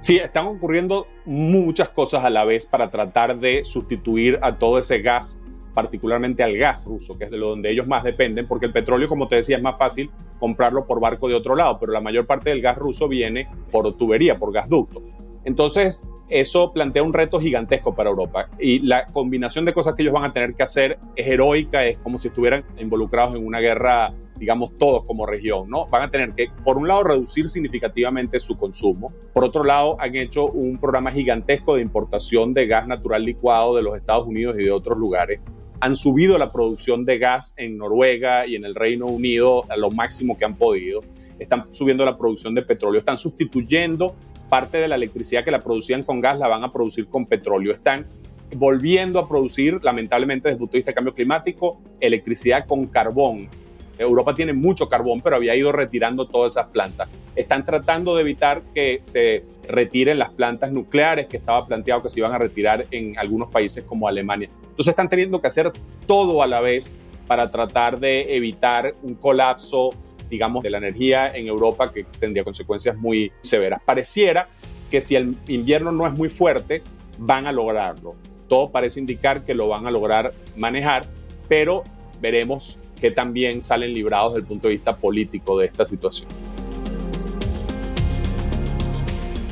Sí, 0.00 0.16
están 0.16 0.46
ocurriendo 0.46 1.06
muchas 1.24 1.90
cosas 1.90 2.24
a 2.24 2.30
la 2.30 2.44
vez 2.44 2.66
para 2.66 2.90
tratar 2.90 3.38
de 3.38 3.64
sustituir 3.64 4.38
a 4.42 4.58
todo 4.58 4.78
ese 4.78 5.00
gas 5.00 5.39
particularmente 5.74 6.42
al 6.42 6.56
gas 6.56 6.84
ruso, 6.84 7.16
que 7.16 7.24
es 7.24 7.30
de 7.30 7.38
donde 7.38 7.70
ellos 7.70 7.86
más 7.86 8.04
dependen, 8.04 8.46
porque 8.46 8.66
el 8.66 8.72
petróleo, 8.72 9.08
como 9.08 9.28
te 9.28 9.36
decía, 9.36 9.56
es 9.56 9.62
más 9.62 9.78
fácil 9.78 10.10
comprarlo 10.38 10.86
por 10.86 11.00
barco 11.00 11.28
de 11.28 11.34
otro 11.34 11.54
lado, 11.54 11.78
pero 11.78 11.92
la 11.92 12.00
mayor 12.00 12.26
parte 12.26 12.50
del 12.50 12.62
gas 12.62 12.78
ruso 12.78 13.08
viene 13.08 13.48
por 13.70 13.94
tubería, 13.96 14.38
por 14.38 14.52
gasducto. 14.52 15.02
Entonces, 15.44 16.06
eso 16.28 16.72
plantea 16.72 17.02
un 17.02 17.12
reto 17.12 17.40
gigantesco 17.40 17.94
para 17.94 18.10
Europa 18.10 18.48
y 18.58 18.80
la 18.80 19.06
combinación 19.06 19.64
de 19.64 19.72
cosas 19.72 19.94
que 19.94 20.02
ellos 20.02 20.14
van 20.14 20.24
a 20.24 20.32
tener 20.32 20.54
que 20.54 20.62
hacer 20.62 20.98
es 21.16 21.26
heroica, 21.26 21.84
es 21.84 21.98
como 21.98 22.18
si 22.18 22.28
estuvieran 22.28 22.64
involucrados 22.78 23.34
en 23.34 23.46
una 23.46 23.58
guerra, 23.58 24.12
digamos, 24.36 24.76
todos 24.78 25.04
como 25.06 25.26
región, 25.26 25.68
¿no? 25.68 25.86
Van 25.86 26.02
a 26.02 26.10
tener 26.10 26.34
que, 26.34 26.48
por 26.62 26.76
un 26.76 26.86
lado, 26.86 27.04
reducir 27.04 27.48
significativamente 27.48 28.38
su 28.38 28.58
consumo, 28.58 29.12
por 29.32 29.44
otro 29.44 29.64
lado, 29.64 29.96
han 29.98 30.14
hecho 30.14 30.46
un 30.46 30.78
programa 30.78 31.10
gigantesco 31.10 31.76
de 31.76 31.82
importación 31.82 32.52
de 32.52 32.66
gas 32.66 32.86
natural 32.86 33.24
licuado 33.24 33.74
de 33.74 33.82
los 33.82 33.96
Estados 33.96 34.26
Unidos 34.26 34.56
y 34.58 34.64
de 34.64 34.70
otros 34.70 34.98
lugares 34.98 35.40
han 35.80 35.96
subido 35.96 36.36
la 36.36 36.52
producción 36.52 37.04
de 37.04 37.18
gas 37.18 37.54
en 37.56 37.78
Noruega 37.78 38.46
y 38.46 38.54
en 38.54 38.64
el 38.64 38.74
Reino 38.74 39.06
Unido 39.06 39.64
a 39.70 39.76
lo 39.76 39.90
máximo 39.90 40.36
que 40.36 40.44
han 40.44 40.56
podido. 40.56 41.00
Están 41.38 41.72
subiendo 41.72 42.04
la 42.04 42.18
producción 42.18 42.54
de 42.54 42.62
petróleo, 42.62 43.00
están 43.00 43.16
sustituyendo 43.16 44.14
parte 44.50 44.78
de 44.78 44.88
la 44.88 44.96
electricidad 44.96 45.44
que 45.44 45.50
la 45.50 45.62
producían 45.62 46.02
con 46.02 46.20
gas, 46.20 46.38
la 46.38 46.48
van 46.48 46.64
a 46.64 46.72
producir 46.72 47.06
con 47.06 47.24
petróleo. 47.24 47.72
Están 47.72 48.06
volviendo 48.54 49.18
a 49.18 49.28
producir, 49.28 49.78
lamentablemente 49.82 50.48
desde 50.48 50.56
el 50.56 50.58
punto 50.58 50.72
de 50.72 50.78
vista 50.78 50.90
de 50.90 50.94
cambio 50.96 51.14
climático, 51.14 51.80
electricidad 52.00 52.66
con 52.66 52.86
carbón. 52.86 53.48
Europa 53.96 54.34
tiene 54.34 54.52
mucho 54.52 54.88
carbón, 54.88 55.20
pero 55.20 55.36
había 55.36 55.54
ido 55.54 55.72
retirando 55.72 56.26
todas 56.26 56.52
esas 56.52 56.66
plantas. 56.68 57.08
Están 57.36 57.64
tratando 57.64 58.16
de 58.16 58.22
evitar 58.22 58.62
que 58.74 58.98
se 59.02 59.44
retiren 59.70 60.18
las 60.18 60.30
plantas 60.30 60.72
nucleares 60.72 61.26
que 61.26 61.36
estaba 61.36 61.66
planteado 61.66 62.02
que 62.02 62.10
se 62.10 62.20
iban 62.20 62.32
a 62.32 62.38
retirar 62.38 62.86
en 62.90 63.18
algunos 63.18 63.50
países 63.50 63.84
como 63.84 64.08
Alemania. 64.08 64.48
Entonces 64.62 64.88
están 64.88 65.08
teniendo 65.08 65.40
que 65.40 65.46
hacer 65.46 65.72
todo 66.06 66.42
a 66.42 66.46
la 66.46 66.60
vez 66.60 66.98
para 67.26 67.50
tratar 67.50 68.00
de 68.00 68.36
evitar 68.36 68.94
un 69.02 69.14
colapso, 69.14 69.90
digamos, 70.28 70.62
de 70.62 70.70
la 70.70 70.78
energía 70.78 71.28
en 71.28 71.46
Europa 71.46 71.92
que 71.92 72.04
tendría 72.18 72.44
consecuencias 72.44 72.96
muy 72.96 73.30
severas. 73.42 73.80
Pareciera 73.84 74.48
que 74.90 75.00
si 75.00 75.14
el 75.14 75.36
invierno 75.46 75.92
no 75.92 76.06
es 76.06 76.12
muy 76.12 76.28
fuerte, 76.28 76.82
van 77.18 77.46
a 77.46 77.52
lograrlo. 77.52 78.16
Todo 78.48 78.70
parece 78.70 78.98
indicar 78.98 79.44
que 79.44 79.54
lo 79.54 79.68
van 79.68 79.86
a 79.86 79.90
lograr 79.90 80.32
manejar, 80.56 81.06
pero 81.48 81.84
veremos 82.20 82.78
que 83.00 83.10
también 83.10 83.62
salen 83.62 83.94
librados 83.94 84.34
desde 84.34 84.42
el 84.42 84.48
punto 84.48 84.68
de 84.68 84.74
vista 84.74 84.96
político 84.96 85.58
de 85.58 85.66
esta 85.66 85.84
situación. 85.86 86.28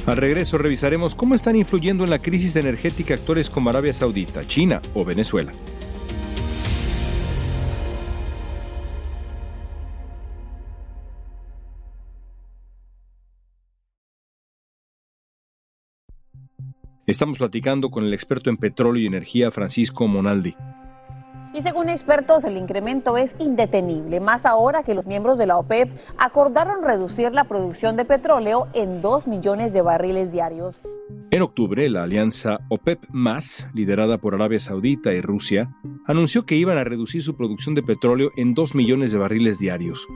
Al 0.09 0.17
regreso 0.17 0.57
revisaremos 0.57 1.15
cómo 1.15 1.35
están 1.35 1.55
influyendo 1.55 2.03
en 2.03 2.09
la 2.09 2.19
crisis 2.19 2.57
energética 2.57 3.12
actores 3.12 3.50
como 3.50 3.69
Arabia 3.69 3.93
Saudita, 3.93 4.47
China 4.47 4.81
o 4.95 5.05
Venezuela. 5.05 5.53
Estamos 17.07 17.37
platicando 17.37 17.91
con 17.91 18.05
el 18.05 18.15
experto 18.15 18.49
en 18.49 18.57
petróleo 18.57 19.03
y 19.03 19.07
energía 19.07 19.50
Francisco 19.50 20.09
Monaldi. 20.09 20.57
Y 21.55 21.62
según 21.62 21.88
expertos, 21.88 22.45
el 22.45 22.57
incremento 22.57 23.17
es 23.17 23.35
indetenible, 23.38 24.21
más 24.21 24.45
ahora 24.45 24.83
que 24.83 24.95
los 24.95 25.07
miembros 25.07 25.38
de 25.38 25.47
la 25.47 25.57
OPEP 25.57 25.90
acordaron 26.19 26.83
reducir 26.83 27.33
la 27.33 27.45
producción 27.45 27.97
de 27.97 28.05
petróleo 28.05 28.69
en 28.75 29.00
2 29.00 29.26
millones 29.26 29.73
de 29.73 29.83
barriles 29.83 30.31
diarios. 30.31 30.81
En 31.31 31.43
octubre, 31.43 31.88
la 31.88 32.02
alianza 32.02 32.61
OPEP, 32.69 33.05
liderada 33.75 34.19
por 34.19 34.35
Arabia 34.35 34.59
Saudita 34.59 35.12
y 35.12 35.21
Rusia, 35.21 35.75
anunció 36.07 36.45
que 36.45 36.57
iban 36.57 36.78
a 36.78 36.85
reducir 36.85 37.23
su 37.23 37.37
producción 37.37 37.75
de 37.75 37.83
petróleo 37.83 38.31
en 38.37 38.55
2 38.55 38.75
millones 38.75 39.12
de 39.12 39.19
barriles 39.19 39.59
diarios, 39.59 40.07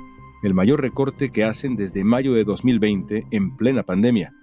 el 0.42 0.54
mayor 0.54 0.80
recorte 0.80 1.30
que 1.30 1.44
hacen 1.44 1.76
desde 1.76 2.04
mayo 2.04 2.34
de 2.34 2.44
2020 2.44 3.26
en 3.30 3.56
plena 3.56 3.82
pandemia. 3.82 4.34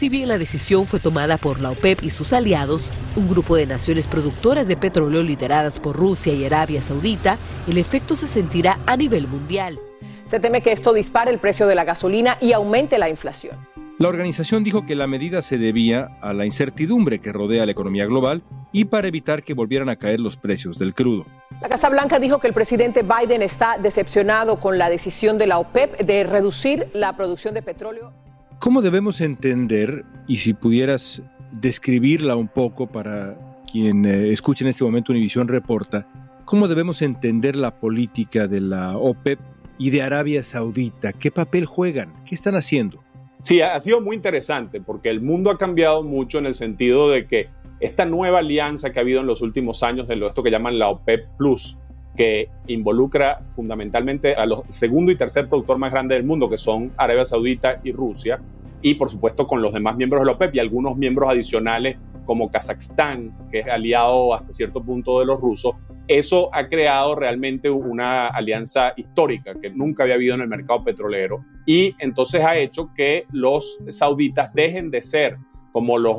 Si 0.00 0.08
bien 0.08 0.30
la 0.30 0.38
decisión 0.38 0.86
fue 0.86 0.98
tomada 0.98 1.36
por 1.36 1.60
la 1.60 1.72
OPEP 1.72 2.04
y 2.04 2.08
sus 2.08 2.32
aliados, 2.32 2.90
un 3.16 3.28
grupo 3.28 3.54
de 3.54 3.66
naciones 3.66 4.06
productoras 4.06 4.66
de 4.66 4.74
petróleo 4.74 5.22
lideradas 5.22 5.78
por 5.78 5.94
Rusia 5.94 6.32
y 6.32 6.42
Arabia 6.42 6.80
Saudita, 6.80 7.38
el 7.68 7.76
efecto 7.76 8.16
se 8.16 8.26
sentirá 8.26 8.78
a 8.86 8.96
nivel 8.96 9.28
mundial. 9.28 9.78
Se 10.24 10.40
teme 10.40 10.62
que 10.62 10.72
esto 10.72 10.94
dispare 10.94 11.30
el 11.30 11.38
precio 11.38 11.66
de 11.66 11.74
la 11.74 11.84
gasolina 11.84 12.38
y 12.40 12.54
aumente 12.54 12.96
la 12.96 13.10
inflación. 13.10 13.58
La 13.98 14.08
organización 14.08 14.64
dijo 14.64 14.86
que 14.86 14.94
la 14.94 15.06
medida 15.06 15.42
se 15.42 15.58
debía 15.58 16.16
a 16.22 16.32
la 16.32 16.46
incertidumbre 16.46 17.18
que 17.18 17.30
rodea 17.30 17.66
la 17.66 17.72
economía 17.72 18.06
global 18.06 18.42
y 18.72 18.86
para 18.86 19.06
evitar 19.06 19.42
que 19.42 19.52
volvieran 19.52 19.90
a 19.90 19.96
caer 19.96 20.20
los 20.20 20.38
precios 20.38 20.78
del 20.78 20.94
crudo. 20.94 21.26
La 21.60 21.68
Casa 21.68 21.90
Blanca 21.90 22.18
dijo 22.18 22.38
que 22.38 22.46
el 22.46 22.54
presidente 22.54 23.02
Biden 23.02 23.42
está 23.42 23.76
decepcionado 23.76 24.60
con 24.60 24.78
la 24.78 24.88
decisión 24.88 25.36
de 25.36 25.46
la 25.46 25.58
OPEP 25.58 26.00
de 26.00 26.24
reducir 26.24 26.88
la 26.94 27.14
producción 27.18 27.52
de 27.52 27.60
petróleo 27.60 28.14
¿Cómo 28.60 28.82
debemos 28.82 29.22
entender, 29.22 30.04
y 30.28 30.36
si 30.36 30.52
pudieras 30.52 31.22
describirla 31.50 32.36
un 32.36 32.46
poco 32.46 32.86
para 32.86 33.34
quien 33.72 34.04
eh, 34.04 34.28
escuche 34.28 34.64
en 34.64 34.68
este 34.68 34.84
momento 34.84 35.12
Univisión 35.12 35.48
Reporta, 35.48 36.06
cómo 36.44 36.68
debemos 36.68 37.00
entender 37.00 37.56
la 37.56 37.80
política 37.80 38.48
de 38.48 38.60
la 38.60 38.98
OPEP 38.98 39.40
y 39.78 39.88
de 39.88 40.02
Arabia 40.02 40.44
Saudita? 40.44 41.14
¿Qué 41.14 41.30
papel 41.30 41.64
juegan? 41.64 42.22
¿Qué 42.26 42.34
están 42.34 42.54
haciendo? 42.54 43.02
Sí, 43.40 43.62
ha 43.62 43.80
sido 43.80 44.02
muy 44.02 44.14
interesante 44.14 44.82
porque 44.82 45.08
el 45.08 45.22
mundo 45.22 45.50
ha 45.50 45.56
cambiado 45.56 46.02
mucho 46.02 46.38
en 46.38 46.44
el 46.44 46.54
sentido 46.54 47.08
de 47.08 47.26
que 47.26 47.48
esta 47.80 48.04
nueva 48.04 48.40
alianza 48.40 48.92
que 48.92 48.98
ha 48.98 49.02
habido 49.02 49.22
en 49.22 49.26
los 49.26 49.40
últimos 49.40 49.82
años 49.82 50.06
de 50.06 50.16
esto 50.26 50.42
que 50.42 50.50
llaman 50.50 50.78
la 50.78 50.90
OPEP 50.90 51.28
Plus, 51.38 51.78
que 52.16 52.48
involucra 52.66 53.40
fundamentalmente 53.54 54.34
a 54.34 54.46
los 54.46 54.62
segundo 54.70 55.12
y 55.12 55.16
tercer 55.16 55.48
productor 55.48 55.78
más 55.78 55.92
grande 55.92 56.14
del 56.14 56.24
mundo, 56.24 56.50
que 56.50 56.58
son 56.58 56.92
Arabia 56.96 57.24
Saudita 57.24 57.80
y 57.82 57.92
Rusia, 57.92 58.40
y 58.82 58.94
por 58.94 59.10
supuesto 59.10 59.46
con 59.46 59.62
los 59.62 59.72
demás 59.72 59.96
miembros 59.96 60.22
de 60.22 60.26
la 60.26 60.32
OPEP 60.32 60.54
y 60.54 60.58
algunos 60.58 60.96
miembros 60.96 61.28
adicionales 61.28 61.96
como 62.24 62.50
Kazajstán, 62.50 63.32
que 63.50 63.60
es 63.60 63.66
aliado 63.66 64.34
hasta 64.34 64.52
cierto 64.52 64.82
punto 64.82 65.20
de 65.20 65.26
los 65.26 65.40
rusos, 65.40 65.74
eso 66.06 66.52
ha 66.52 66.68
creado 66.68 67.14
realmente 67.14 67.70
una 67.70 68.28
alianza 68.28 68.92
histórica 68.96 69.54
que 69.60 69.70
nunca 69.70 70.02
había 70.02 70.16
habido 70.16 70.34
en 70.34 70.40
el 70.40 70.48
mercado 70.48 70.82
petrolero. 70.82 71.44
Y 71.66 71.94
entonces 71.98 72.40
ha 72.40 72.56
hecho 72.56 72.90
que 72.96 73.26
los 73.30 73.78
sauditas 73.88 74.52
dejen 74.52 74.90
de 74.90 75.02
ser 75.02 75.36
como 75.72 75.98
los 75.98 76.16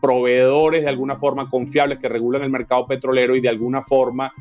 proveedores 0.00 0.82
de 0.84 0.88
alguna 0.88 1.16
forma 1.16 1.50
confiables 1.50 1.98
que 1.98 2.08
regulan 2.08 2.42
el 2.42 2.50
mercado 2.50 2.86
petrolero 2.86 3.34
y 3.34 3.40
de 3.40 3.48
alguna 3.48 3.82
forma 3.82 4.32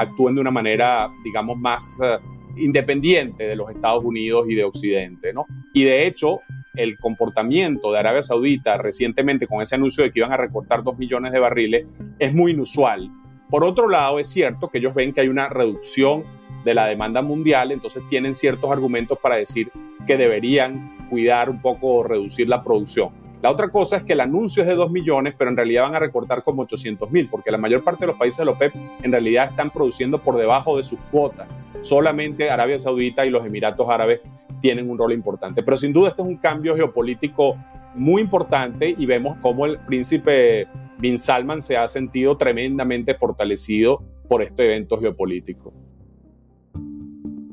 actúen 0.00 0.34
de 0.34 0.40
una 0.40 0.50
manera, 0.50 1.10
digamos, 1.22 1.58
más 1.58 2.00
eh, 2.02 2.18
independiente 2.56 3.44
de 3.44 3.54
los 3.54 3.70
Estados 3.70 4.02
Unidos 4.04 4.46
y 4.48 4.54
de 4.54 4.64
Occidente, 4.64 5.32
¿no? 5.32 5.46
Y 5.74 5.84
de 5.84 6.06
hecho, 6.06 6.40
el 6.74 6.98
comportamiento 6.98 7.92
de 7.92 7.98
Arabia 7.98 8.22
Saudita 8.22 8.78
recientemente 8.78 9.46
con 9.46 9.60
ese 9.60 9.74
anuncio 9.74 10.02
de 10.02 10.10
que 10.10 10.20
iban 10.20 10.32
a 10.32 10.36
recortar 10.36 10.82
2 10.82 10.98
millones 10.98 11.32
de 11.32 11.38
barriles 11.38 11.86
es 12.18 12.32
muy 12.32 12.52
inusual. 12.52 13.10
Por 13.50 13.64
otro 13.64 13.88
lado, 13.88 14.18
es 14.18 14.28
cierto 14.28 14.68
que 14.68 14.78
ellos 14.78 14.94
ven 14.94 15.12
que 15.12 15.20
hay 15.20 15.28
una 15.28 15.48
reducción 15.48 16.24
de 16.64 16.74
la 16.74 16.86
demanda 16.86 17.20
mundial, 17.20 17.72
entonces 17.72 18.02
tienen 18.08 18.34
ciertos 18.34 18.70
argumentos 18.70 19.18
para 19.18 19.36
decir 19.36 19.70
que 20.06 20.16
deberían 20.16 21.08
cuidar 21.10 21.50
un 21.50 21.60
poco 21.60 21.88
o 21.88 22.02
reducir 22.02 22.48
la 22.48 22.62
producción. 22.62 23.19
La 23.42 23.50
otra 23.50 23.68
cosa 23.68 23.96
es 23.96 24.02
que 24.02 24.12
el 24.12 24.20
anuncio 24.20 24.62
es 24.62 24.68
de 24.68 24.74
2 24.74 24.90
millones, 24.90 25.34
pero 25.36 25.50
en 25.50 25.56
realidad 25.56 25.84
van 25.84 25.94
a 25.94 25.98
recortar 25.98 26.42
como 26.42 26.62
800 26.62 27.10
mil, 27.10 27.28
porque 27.30 27.50
la 27.50 27.56
mayor 27.56 27.82
parte 27.82 28.02
de 28.02 28.08
los 28.08 28.18
países 28.18 28.38
de 28.38 28.44
la 28.44 28.50
OPEP 28.50 28.74
en 29.02 29.12
realidad 29.12 29.48
están 29.48 29.70
produciendo 29.70 30.20
por 30.20 30.36
debajo 30.36 30.76
de 30.76 30.82
sus 30.82 30.98
cuotas. 31.10 31.48
Solamente 31.80 32.50
Arabia 32.50 32.78
Saudita 32.78 33.24
y 33.24 33.30
los 33.30 33.46
Emiratos 33.46 33.88
Árabes 33.88 34.20
tienen 34.60 34.90
un 34.90 34.98
rol 34.98 35.12
importante. 35.12 35.62
Pero 35.62 35.78
sin 35.78 35.92
duda 35.92 36.10
este 36.10 36.20
es 36.20 36.28
un 36.28 36.36
cambio 36.36 36.76
geopolítico 36.76 37.56
muy 37.94 38.20
importante 38.20 38.94
y 38.96 39.06
vemos 39.06 39.38
cómo 39.40 39.64
el 39.64 39.78
príncipe 39.78 40.68
Bin 40.98 41.18
Salman 41.18 41.62
se 41.62 41.78
ha 41.78 41.88
sentido 41.88 42.36
tremendamente 42.36 43.14
fortalecido 43.14 44.02
por 44.28 44.42
este 44.42 44.66
evento 44.66 45.00
geopolítico. 45.00 45.72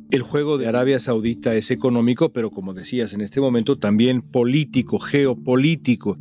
El 0.10 0.22
juego 0.22 0.58
de 0.58 0.68
Arabia 0.68 1.02
Saudita 1.02 1.54
es 1.56 1.70
económico, 1.70 2.32
pero 2.32 2.50
como 2.50 2.74
decías 2.74 3.14
en 3.14 3.20
este 3.20 3.42
momento, 3.42 3.78
también 3.78 4.22
político, 4.22 5.00
geopolítico. 5.00 6.18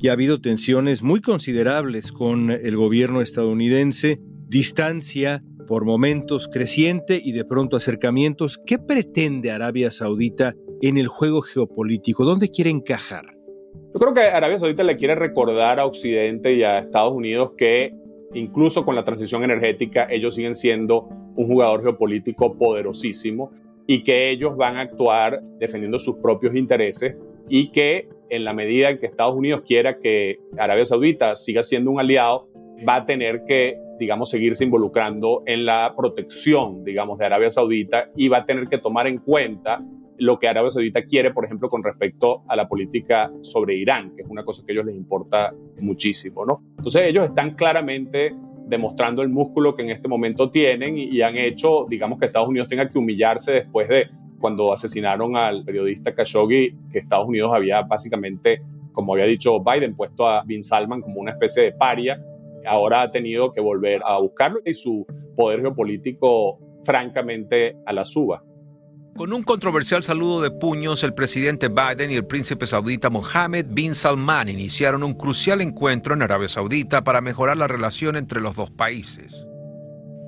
Y 0.00 0.08
ha 0.08 0.14
habido 0.14 0.40
tensiones 0.40 1.04
muy 1.04 1.20
considerables 1.20 2.10
con 2.10 2.50
el 2.50 2.76
gobierno 2.76 3.20
estadounidense, 3.20 4.18
distancia 4.48 5.44
por 5.68 5.84
momentos 5.84 6.48
creciente 6.48 7.20
y 7.22 7.30
de 7.30 7.44
pronto 7.44 7.76
acercamientos. 7.76 8.58
¿Qué 8.66 8.80
pretende 8.80 9.52
Arabia 9.52 9.92
Saudita 9.92 10.54
en 10.82 10.98
el 10.98 11.06
juego 11.06 11.42
geopolítico? 11.42 12.24
¿Dónde 12.24 12.50
quiere 12.50 12.70
encajar? 12.70 13.26
Yo 13.94 14.00
creo 14.00 14.12
que 14.12 14.22
Arabia 14.22 14.58
Saudita 14.58 14.82
le 14.82 14.96
quiere 14.96 15.14
recordar 15.14 15.78
a 15.78 15.86
Occidente 15.86 16.54
y 16.54 16.64
a 16.64 16.80
Estados 16.80 17.12
Unidos 17.12 17.52
que 17.56 17.94
incluso 18.34 18.84
con 18.84 18.96
la 18.96 19.04
transición 19.04 19.44
energética 19.44 20.08
ellos 20.10 20.34
siguen 20.34 20.56
siendo 20.56 21.08
un 21.36 21.46
jugador 21.46 21.82
geopolítico 21.82 22.56
poderosísimo 22.56 23.52
y 23.86 24.02
que 24.04 24.30
ellos 24.30 24.56
van 24.56 24.76
a 24.76 24.82
actuar 24.82 25.42
defendiendo 25.58 25.98
sus 25.98 26.16
propios 26.16 26.54
intereses 26.54 27.16
y 27.48 27.70
que 27.72 28.08
en 28.28 28.44
la 28.44 28.52
medida 28.52 28.90
en 28.90 28.98
que 28.98 29.06
Estados 29.06 29.34
Unidos 29.34 29.62
quiera 29.66 29.98
que 29.98 30.38
Arabia 30.56 30.84
Saudita 30.84 31.34
siga 31.34 31.62
siendo 31.62 31.90
un 31.90 31.98
aliado, 31.98 32.48
va 32.88 32.96
a 32.96 33.06
tener 33.06 33.44
que 33.44 33.78
digamos, 34.00 34.30
seguirse 34.30 34.64
involucrando 34.64 35.42
en 35.44 35.66
la 35.66 35.92
protección, 35.94 36.82
digamos, 36.82 37.18
de 37.18 37.26
Arabia 37.26 37.50
Saudita 37.50 38.08
y 38.16 38.28
va 38.28 38.38
a 38.38 38.46
tener 38.46 38.66
que 38.66 38.78
tomar 38.78 39.06
en 39.06 39.18
cuenta 39.18 39.78
lo 40.16 40.38
que 40.38 40.48
Arabia 40.48 40.70
Saudita 40.70 41.02
quiere, 41.02 41.32
por 41.32 41.44
ejemplo, 41.44 41.68
con 41.68 41.82
respecto 41.84 42.42
a 42.48 42.56
la 42.56 42.66
política 42.66 43.30
sobre 43.42 43.76
Irán, 43.76 44.14
que 44.16 44.22
es 44.22 44.28
una 44.28 44.42
cosa 44.42 44.62
que 44.64 44.72
a 44.72 44.74
ellos 44.74 44.86
les 44.86 44.96
importa 44.96 45.54
muchísimo, 45.82 46.46
¿no? 46.46 46.62
Entonces 46.78 47.02
ellos 47.04 47.26
están 47.26 47.54
claramente 47.54 48.34
demostrando 48.70 49.20
el 49.20 49.28
músculo 49.28 49.74
que 49.74 49.82
en 49.82 49.90
este 49.90 50.08
momento 50.08 50.50
tienen 50.50 50.96
y, 50.96 51.20
han 51.20 51.36
hecho, 51.36 51.86
digamos, 51.88 52.18
que 52.18 52.26
Estados 52.26 52.48
Unidos 52.48 52.68
tenga 52.68 52.88
que 52.88 52.98
humillarse 52.98 53.52
después 53.52 53.88
de 53.88 54.06
cuando 54.38 54.72
asesinaron 54.72 55.36
al 55.36 55.64
periodista 55.64 56.14
Khashoggi, 56.14 56.74
que 56.90 57.00
Estados 57.00 57.28
Unidos 57.28 57.52
había 57.54 57.82
básicamente, 57.82 58.62
como 58.92 59.12
había 59.12 59.26
dicho 59.26 59.60
Biden, 59.60 59.94
puesto 59.94 60.26
a 60.26 60.42
Bin 60.44 60.62
Salman 60.62 61.02
como 61.02 61.20
una 61.20 61.32
especie 61.32 61.64
de 61.64 61.72
paria 61.72 62.18
ahora 62.66 63.02
ha 63.02 63.10
tenido 63.10 63.52
que 63.52 63.60
volver 63.60 64.00
a 64.04 64.18
buscarlo 64.18 64.60
y 64.64 64.74
su 64.74 65.06
poder 65.36 65.60
geopolítico 65.60 66.58
francamente 66.84 67.76
a 67.86 67.92
la 67.92 68.04
suba. 68.04 68.42
Con 69.16 69.32
un 69.32 69.42
controversial 69.42 70.02
saludo 70.02 70.40
de 70.40 70.50
puños, 70.50 71.02
el 71.04 71.12
presidente 71.12 71.68
Biden 71.68 72.10
y 72.10 72.14
el 72.14 72.24
príncipe 72.24 72.64
saudita 72.64 73.10
Mohammed 73.10 73.66
bin 73.68 73.94
Salman 73.94 74.48
iniciaron 74.48 75.02
un 75.02 75.14
crucial 75.14 75.60
encuentro 75.60 76.14
en 76.14 76.22
Arabia 76.22 76.48
Saudita 76.48 77.04
para 77.04 77.20
mejorar 77.20 77.56
la 77.56 77.68
relación 77.68 78.16
entre 78.16 78.40
los 78.40 78.56
dos 78.56 78.70
países. 78.70 79.46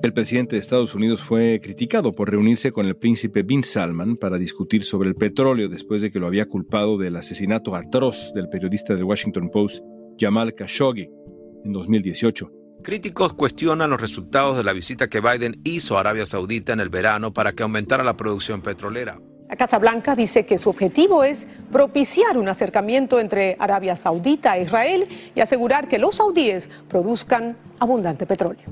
El 0.03 0.11
presidente 0.11 0.57
de 0.57 0.59
Estados 0.59 0.93
Unidos 0.95 1.21
fue 1.21 1.59
criticado 1.63 2.11
por 2.11 2.29
reunirse 2.29 2.71
con 2.71 2.85
el 2.85 2.95
príncipe 2.95 3.41
bin 3.41 3.63
Salman 3.63 4.15
para 4.15 4.37
discutir 4.37 4.83
sobre 4.83 5.09
el 5.09 5.15
petróleo 5.15 5.69
después 5.69 6.01
de 6.01 6.11
que 6.11 6.19
lo 6.19 6.27
había 6.27 6.45
culpado 6.45 6.97
del 6.97 7.15
asesinato 7.15 7.75
atroz 7.75 8.31
del 8.35 8.49
periodista 8.49 8.95
del 8.95 9.05
Washington 9.05 9.49
Post 9.49 9.81
Jamal 10.19 10.53
Khashoggi 10.53 11.09
en 11.63 11.71
2018. 11.71 12.62
Críticos 12.83 13.31
cuestionan 13.33 13.89
los 13.89 14.01
resultados 14.01 14.57
de 14.57 14.63
la 14.65 14.73
visita 14.73 15.07
que 15.07 15.21
Biden 15.21 15.61
hizo 15.63 15.95
a 15.95 16.01
Arabia 16.01 16.25
Saudita 16.25 16.73
en 16.73 16.81
el 16.81 16.89
verano 16.89 17.33
para 17.33 17.53
que 17.53 17.63
aumentara 17.63 18.03
la 18.03 18.17
producción 18.17 18.61
petrolera. 18.61 19.21
La 19.49 19.55
Casa 19.55 19.79
Blanca 19.79 20.17
dice 20.17 20.45
que 20.45 20.57
su 20.57 20.69
objetivo 20.69 21.23
es 21.23 21.47
propiciar 21.71 22.37
un 22.37 22.49
acercamiento 22.49 23.21
entre 23.21 23.55
Arabia 23.57 23.95
Saudita 23.95 24.57
e 24.57 24.63
Israel 24.63 25.07
y 25.33 25.39
asegurar 25.39 25.87
que 25.87 25.97
los 25.97 26.15
saudíes 26.15 26.69
produzcan 26.89 27.55
abundante 27.79 28.25
petróleo. 28.25 28.65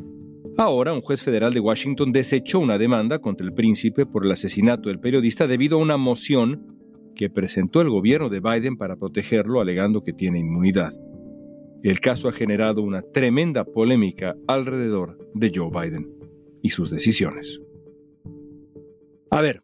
Ahora, 0.57 0.91
un 0.91 0.99
juez 0.99 1.21
federal 1.21 1.53
de 1.53 1.61
Washington 1.61 2.11
desechó 2.11 2.59
una 2.59 2.77
demanda 2.77 3.19
contra 3.19 3.47
el 3.47 3.53
príncipe 3.53 4.05
por 4.05 4.25
el 4.25 4.31
asesinato 4.31 4.89
del 4.89 4.99
periodista 4.99 5.47
debido 5.47 5.77
a 5.77 5.81
una 5.81 5.95
moción 5.95 6.77
que 7.15 7.29
presentó 7.29 7.79
el 7.79 7.89
gobierno 7.89 8.27
de 8.27 8.41
Biden 8.41 8.75
para 8.75 8.97
protegerlo 8.97 9.61
alegando 9.61 10.03
que 10.03 10.11
tiene 10.11 10.39
inmunidad. 10.39 10.91
El 11.83 11.99
caso 11.99 12.29
ha 12.29 12.31
generado 12.31 12.83
una 12.83 13.01
tremenda 13.01 13.63
polémica 13.65 14.35
alrededor 14.47 15.17
de 15.33 15.51
Joe 15.53 15.69
Biden 15.71 16.13
y 16.61 16.69
sus 16.69 16.91
decisiones. 16.91 17.59
A 19.31 19.41
ver, 19.41 19.63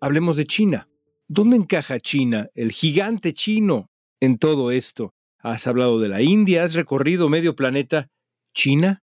hablemos 0.00 0.36
de 0.36 0.44
China. 0.44 0.88
¿Dónde 1.26 1.56
encaja 1.56 1.98
China, 1.98 2.48
el 2.54 2.70
gigante 2.70 3.32
chino, 3.32 3.90
en 4.20 4.38
todo 4.38 4.70
esto? 4.70 5.14
Has 5.40 5.66
hablado 5.66 5.98
de 5.98 6.08
la 6.08 6.22
India, 6.22 6.62
has 6.62 6.74
recorrido 6.74 7.28
medio 7.28 7.56
planeta. 7.56 8.08
¿China? 8.54 9.02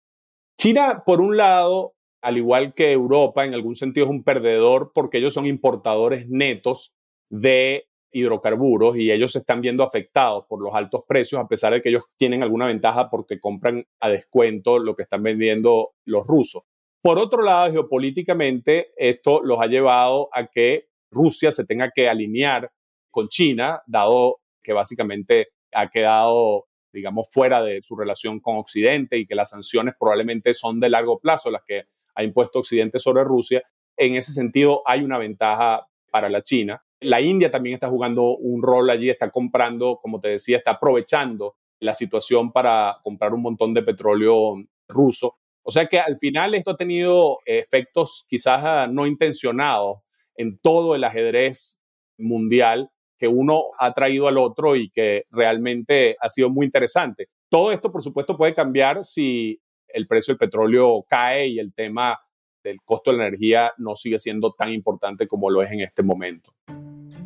China, 0.58 1.04
por 1.06 1.20
un 1.20 1.36
lado, 1.36 1.94
al 2.22 2.38
igual 2.38 2.74
que 2.74 2.94
Europa, 2.94 3.46
en 3.46 3.54
algún 3.54 3.76
sentido 3.76 4.06
es 4.06 4.12
un 4.12 4.24
perdedor 4.24 4.92
porque 4.96 5.18
ellos 5.18 5.34
son 5.34 5.46
importadores 5.46 6.30
netos 6.30 6.96
de 7.30 7.88
hidrocarburos 8.16 8.96
y 8.96 9.12
ellos 9.12 9.34
se 9.34 9.40
están 9.40 9.60
viendo 9.60 9.84
afectados 9.84 10.46
por 10.48 10.62
los 10.62 10.74
altos 10.74 11.04
precios, 11.06 11.42
a 11.42 11.50
pesar 11.50 11.74
de 11.74 11.82
que 11.82 11.90
ellos 11.90 12.04
tienen 12.16 12.44
alguna 12.44 12.66
ventaja 12.66 13.10
porque 13.10 13.42
compran 13.42 13.86
a 14.00 14.08
descuento 14.08 14.80
lo 14.80 14.96
que 14.96 15.04
están 15.04 15.22
vendiendo 15.22 15.96
los 16.06 16.26
rusos. 16.26 16.64
Por 17.02 17.20
otro 17.20 17.44
lado, 17.44 17.72
geopolíticamente, 17.74 18.94
esto 18.96 19.44
los 19.44 19.60
ha 19.60 19.68
llevado 19.68 20.30
a 20.32 20.48
que 20.48 20.88
Rusia 21.12 21.52
se 21.52 21.66
tenga 21.66 21.92
que 21.94 22.08
alinear 22.08 22.72
con 23.12 23.28
China, 23.28 23.82
dado 23.86 24.40
que 24.64 24.72
básicamente 24.72 25.50
ha 25.74 25.90
quedado, 25.90 26.68
digamos, 26.94 27.28
fuera 27.30 27.62
de 27.62 27.82
su 27.84 27.98
relación 27.98 28.40
con 28.40 28.56
Occidente 28.56 29.18
y 29.18 29.28
que 29.28 29.36
las 29.36 29.50
sanciones 29.50 29.94
probablemente 30.00 30.54
son 30.54 30.80
de 30.80 30.90
largo 30.90 31.20
plazo 31.20 31.52
las 31.52 31.64
que 31.68 31.84
ha 32.16 32.24
impuesto 32.24 32.60
Occidente 32.60 32.98
sobre 32.98 33.26
Rusia. 33.26 33.62
En 33.98 34.16
ese 34.16 34.32
sentido, 34.32 34.84
hay 34.86 35.02
una 35.02 35.18
ventaja 35.18 35.86
para 36.10 36.30
la 36.30 36.44
China. 36.44 36.85
La 37.06 37.22
India 37.22 37.52
también 37.52 37.76
está 37.76 37.90
jugando 37.90 38.36
un 38.36 38.62
rol 38.62 38.90
allí, 38.90 39.10
está 39.10 39.30
comprando, 39.30 40.00
como 40.02 40.20
te 40.20 40.30
decía, 40.30 40.58
está 40.58 40.72
aprovechando 40.72 41.56
la 41.80 41.94
situación 41.94 42.52
para 42.52 42.98
comprar 43.04 43.34
un 43.34 43.42
montón 43.42 43.74
de 43.74 43.84
petróleo 43.84 44.56
ruso. 44.88 45.38
O 45.64 45.72
sea 45.72 45.88
que 45.88 46.00
al 46.00 46.18
final 46.18 46.54
esto 46.54 46.72
ha 46.72 46.78
tenido 46.78 47.40
efectos 47.46 48.26
quizás 48.30 48.62
ah, 48.64 48.88
no 48.90 49.08
intencionados 49.08 50.00
en 50.36 50.60
todo 50.60 50.96
el 50.96 51.04
ajedrez 51.04 51.82
mundial 52.18 52.92
que 53.18 53.28
uno 53.28 53.66
ha 53.80 53.94
traído 53.94 54.28
al 54.28 54.38
otro 54.38 54.76
y 54.76 54.90
que 54.90 55.26
realmente 55.32 56.18
ha 56.20 56.30
sido 56.30 56.50
muy 56.50 56.66
interesante. 56.66 57.30
Todo 57.50 57.72
esto, 57.72 57.92
por 57.92 58.04
supuesto, 58.04 58.38
puede 58.38 58.54
cambiar 58.54 59.04
si 59.04 59.60
el 59.88 60.08
precio 60.08 60.34
del 60.34 60.40
petróleo 60.40 61.04
cae 61.08 61.48
y 61.48 61.60
el 61.60 61.74
tema 61.74 62.20
del 62.70 62.82
costo 62.82 63.12
de 63.12 63.18
la 63.18 63.28
energía 63.28 63.72
no 63.78 63.96
sigue 63.96 64.20
siendo 64.20 64.52
tan 64.52 64.72
importante 64.72 65.28
como 65.28 65.50
lo 65.50 65.62
es 65.62 65.72
en 65.72 65.82
este 65.82 66.04
momento. 66.04 66.52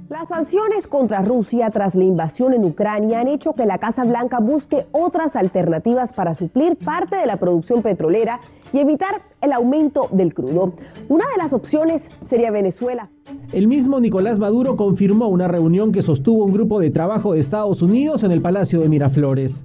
Las 0.10 0.28
sanciones 0.28 0.88
contra 0.88 1.22
Rusia 1.22 1.70
tras 1.70 1.94
la 1.94 2.04
invasión 2.04 2.56
en 2.56 2.64
Ucrania 2.64 3.20
han 3.20 3.28
hecho 3.28 3.54
que 3.54 3.68
la 3.68 3.78
Casa 3.78 4.04
Blanca 4.04 4.40
busque 4.40 4.88
otras 4.92 5.36
alternativas 5.36 6.14
para 6.14 6.34
suplir 6.34 6.78
parte 6.78 7.16
de 7.16 7.28
la 7.28 7.38
producción 7.38 7.84
petrolera 7.84 8.42
y 8.74 8.80
evitar 8.80 9.22
el 9.40 9.54
aumento 9.54 10.10
del 10.12 10.34
crudo. 10.34 10.74
Una 11.10 11.26
de 11.28 11.38
las 11.38 11.54
opciones 11.54 12.10
sería 12.26 12.50
Venezuela. 12.50 13.12
El 13.54 13.68
mismo 13.68 14.00
Nicolás 14.00 14.40
Maduro 14.40 14.76
confirmó 14.76 15.28
una 15.28 15.48
reunión 15.48 15.92
que 15.92 16.02
sostuvo 16.02 16.44
un 16.44 16.54
grupo 16.54 16.80
de 16.80 16.90
trabajo 16.90 17.34
de 17.34 17.40
Estados 17.40 17.84
Unidos 17.84 18.24
en 18.24 18.32
el 18.32 18.42
Palacio 18.42 18.80
de 18.80 18.90
Miraflores. 18.90 19.64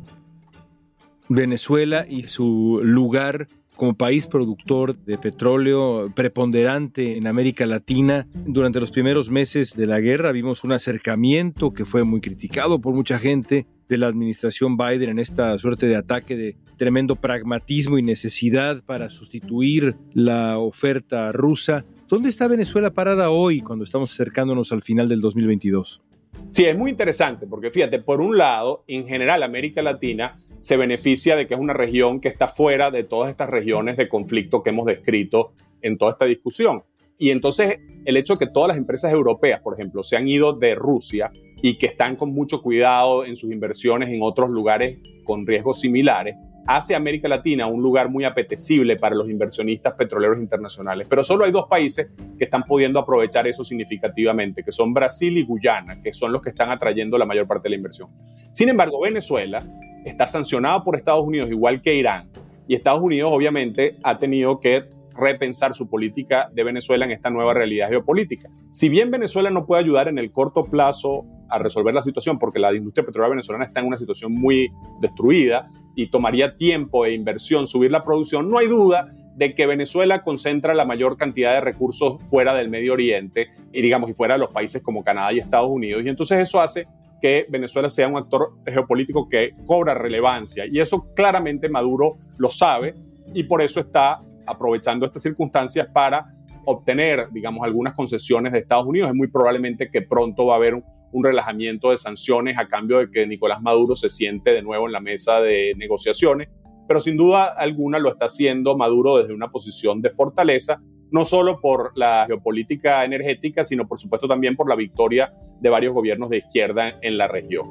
Venezuela 1.30 2.04
y 2.06 2.24
su 2.24 2.80
lugar 2.82 3.48
como 3.76 3.94
país 3.94 4.26
productor 4.26 4.96
de 4.96 5.18
petróleo 5.18 6.12
preponderante 6.14 7.16
en 7.16 7.26
América 7.26 7.66
Latina. 7.66 8.26
Durante 8.34 8.80
los 8.80 8.90
primeros 8.90 9.30
meses 9.30 9.76
de 9.76 9.86
la 9.86 10.00
guerra 10.00 10.32
vimos 10.32 10.64
un 10.64 10.72
acercamiento 10.72 11.72
que 11.72 11.84
fue 11.84 12.04
muy 12.04 12.20
criticado 12.20 12.80
por 12.80 12.94
mucha 12.94 13.18
gente 13.18 13.66
de 13.88 13.98
la 13.98 14.06
administración 14.06 14.76
Biden 14.76 15.10
en 15.10 15.18
esta 15.18 15.58
suerte 15.58 15.86
de 15.86 15.96
ataque 15.96 16.36
de 16.36 16.56
tremendo 16.76 17.16
pragmatismo 17.16 17.98
y 17.98 18.02
necesidad 18.02 18.82
para 18.84 19.10
sustituir 19.10 19.96
la 20.12 20.58
oferta 20.58 21.32
rusa. 21.32 21.84
¿Dónde 22.08 22.28
está 22.28 22.48
Venezuela 22.48 22.92
parada 22.92 23.30
hoy 23.30 23.60
cuando 23.60 23.84
estamos 23.84 24.12
acercándonos 24.12 24.72
al 24.72 24.82
final 24.82 25.08
del 25.08 25.20
2022? 25.20 26.02
Sí, 26.50 26.64
es 26.64 26.76
muy 26.76 26.90
interesante 26.90 27.46
porque 27.46 27.70
fíjate, 27.70 28.00
por 28.00 28.20
un 28.20 28.36
lado, 28.38 28.84
en 28.86 29.06
general 29.06 29.42
América 29.42 29.82
Latina 29.82 30.38
se 30.64 30.78
beneficia 30.78 31.36
de 31.36 31.46
que 31.46 31.52
es 31.52 31.60
una 31.60 31.74
región 31.74 32.22
que 32.22 32.28
está 32.28 32.48
fuera 32.48 32.90
de 32.90 33.04
todas 33.04 33.28
estas 33.28 33.50
regiones 33.50 33.98
de 33.98 34.08
conflicto 34.08 34.62
que 34.62 34.70
hemos 34.70 34.86
descrito 34.86 35.52
en 35.82 35.98
toda 35.98 36.12
esta 36.12 36.24
discusión. 36.24 36.84
Y 37.18 37.32
entonces 37.32 37.80
el 38.06 38.16
hecho 38.16 38.32
de 38.32 38.46
que 38.46 38.50
todas 38.50 38.68
las 38.68 38.78
empresas 38.78 39.12
europeas, 39.12 39.60
por 39.60 39.74
ejemplo, 39.74 40.02
se 40.02 40.16
han 40.16 40.26
ido 40.26 40.54
de 40.54 40.74
Rusia 40.74 41.30
y 41.60 41.76
que 41.76 41.84
están 41.84 42.16
con 42.16 42.32
mucho 42.32 42.62
cuidado 42.62 43.26
en 43.26 43.36
sus 43.36 43.52
inversiones 43.52 44.08
en 44.08 44.22
otros 44.22 44.48
lugares 44.48 45.00
con 45.24 45.46
riesgos 45.46 45.80
similares, 45.80 46.34
hace 46.66 46.94
América 46.94 47.28
Latina 47.28 47.66
un 47.66 47.82
lugar 47.82 48.08
muy 48.08 48.24
apetecible 48.24 48.96
para 48.96 49.14
los 49.14 49.28
inversionistas 49.28 49.92
petroleros 49.92 50.38
internacionales. 50.38 51.06
Pero 51.10 51.22
solo 51.22 51.44
hay 51.44 51.52
dos 51.52 51.66
países 51.68 52.10
que 52.38 52.44
están 52.44 52.62
pudiendo 52.62 52.98
aprovechar 52.98 53.46
eso 53.46 53.64
significativamente, 53.64 54.64
que 54.64 54.72
son 54.72 54.94
Brasil 54.94 55.36
y 55.36 55.44
Guyana, 55.44 56.00
que 56.00 56.14
son 56.14 56.32
los 56.32 56.40
que 56.40 56.48
están 56.48 56.70
atrayendo 56.70 57.18
la 57.18 57.26
mayor 57.26 57.46
parte 57.46 57.64
de 57.64 57.70
la 57.70 57.76
inversión. 57.76 58.08
Sin 58.52 58.70
embargo, 58.70 59.02
Venezuela 59.02 59.62
está 60.04 60.26
sancionado 60.26 60.84
por 60.84 60.96
Estados 60.96 61.24
Unidos 61.24 61.50
igual 61.50 61.82
que 61.82 61.94
Irán. 61.94 62.30
Y 62.66 62.74
Estados 62.74 63.02
Unidos 63.02 63.30
obviamente 63.32 63.96
ha 64.02 64.18
tenido 64.18 64.60
que 64.60 64.84
repensar 65.16 65.74
su 65.74 65.88
política 65.88 66.50
de 66.52 66.64
Venezuela 66.64 67.04
en 67.04 67.12
esta 67.12 67.30
nueva 67.30 67.54
realidad 67.54 67.88
geopolítica. 67.88 68.48
Si 68.72 68.88
bien 68.88 69.10
Venezuela 69.10 69.50
no 69.50 69.64
puede 69.64 69.82
ayudar 69.82 70.08
en 70.08 70.18
el 70.18 70.32
corto 70.32 70.62
plazo 70.62 71.24
a 71.48 71.58
resolver 71.58 71.94
la 71.94 72.02
situación, 72.02 72.38
porque 72.38 72.58
la 72.58 72.74
industria 72.74 73.06
petrolera 73.06 73.30
venezolana 73.30 73.64
está 73.64 73.80
en 73.80 73.86
una 73.86 73.96
situación 73.96 74.32
muy 74.32 74.72
destruida 75.00 75.66
y 75.94 76.08
tomaría 76.08 76.56
tiempo 76.56 77.06
e 77.06 77.14
inversión 77.14 77.66
subir 77.66 77.90
la 77.92 78.02
producción, 78.02 78.50
no 78.50 78.58
hay 78.58 78.66
duda 78.66 79.12
de 79.36 79.54
que 79.54 79.66
Venezuela 79.66 80.22
concentra 80.22 80.74
la 80.74 80.84
mayor 80.84 81.16
cantidad 81.16 81.54
de 81.54 81.60
recursos 81.60 82.28
fuera 82.28 82.54
del 82.54 82.68
Medio 82.68 82.92
Oriente 82.92 83.48
y 83.72 83.82
digamos 83.82 84.10
y 84.10 84.14
fuera 84.14 84.34
de 84.34 84.40
los 84.40 84.50
países 84.50 84.82
como 84.82 85.02
Canadá 85.02 85.32
y 85.32 85.38
Estados 85.38 85.70
Unidos 85.70 86.04
y 86.04 86.08
entonces 86.08 86.38
eso 86.38 86.60
hace 86.60 86.86
que 87.20 87.46
Venezuela 87.48 87.88
sea 87.88 88.08
un 88.08 88.16
actor 88.16 88.54
geopolítico 88.66 89.28
que 89.28 89.52
cobra 89.66 89.94
relevancia 89.94 90.64
y 90.66 90.80
eso 90.80 91.12
claramente 91.14 91.68
Maduro 91.68 92.18
lo 92.38 92.50
sabe 92.50 92.94
y 93.34 93.44
por 93.44 93.62
eso 93.62 93.80
está 93.80 94.20
aprovechando 94.46 95.06
estas 95.06 95.22
circunstancias 95.22 95.88
para 95.92 96.34
obtener, 96.66 97.28
digamos, 97.30 97.64
algunas 97.64 97.94
concesiones 97.94 98.52
de 98.52 98.60
Estados 98.60 98.86
Unidos. 98.86 99.10
Es 99.10 99.14
muy 99.14 99.28
probablemente 99.28 99.90
que 99.90 100.02
pronto 100.02 100.46
va 100.46 100.54
a 100.54 100.56
haber 100.56 100.74
un, 100.74 100.84
relajamiento 101.22 101.90
de 101.90 101.96
sanciones 101.96 102.58
a 102.58 102.66
cambio 102.66 102.98
de 102.98 103.08
que 103.08 103.24
Nicolás 103.24 103.62
Maduro 103.62 103.94
se 103.94 104.08
siente 104.08 104.50
de 104.50 104.62
nuevo 104.62 104.86
en 104.86 104.92
la 104.92 104.98
mesa 104.98 105.40
de 105.40 105.72
negociaciones, 105.76 106.48
pero 106.88 106.98
sin 106.98 107.16
duda 107.16 107.54
alguna 107.56 108.00
lo 108.00 108.08
está 108.08 108.24
haciendo 108.24 108.76
Maduro 108.76 109.18
desde 109.18 109.32
una 109.32 109.48
posición 109.48 110.02
de 110.02 110.10
fortaleza, 110.10 110.82
no 111.14 111.24
solo 111.24 111.60
por 111.60 111.92
la 111.94 112.24
geopolítica 112.26 113.04
energética, 113.04 113.62
sino 113.62 113.86
por 113.86 114.00
supuesto 114.00 114.26
también 114.26 114.56
por 114.56 114.68
la 114.68 114.74
victoria 114.74 115.32
de 115.60 115.70
varios 115.70 115.94
gobiernos 115.94 116.28
de 116.28 116.38
izquierda 116.38 116.98
en 117.02 117.16
la 117.16 117.28
región. 117.28 117.68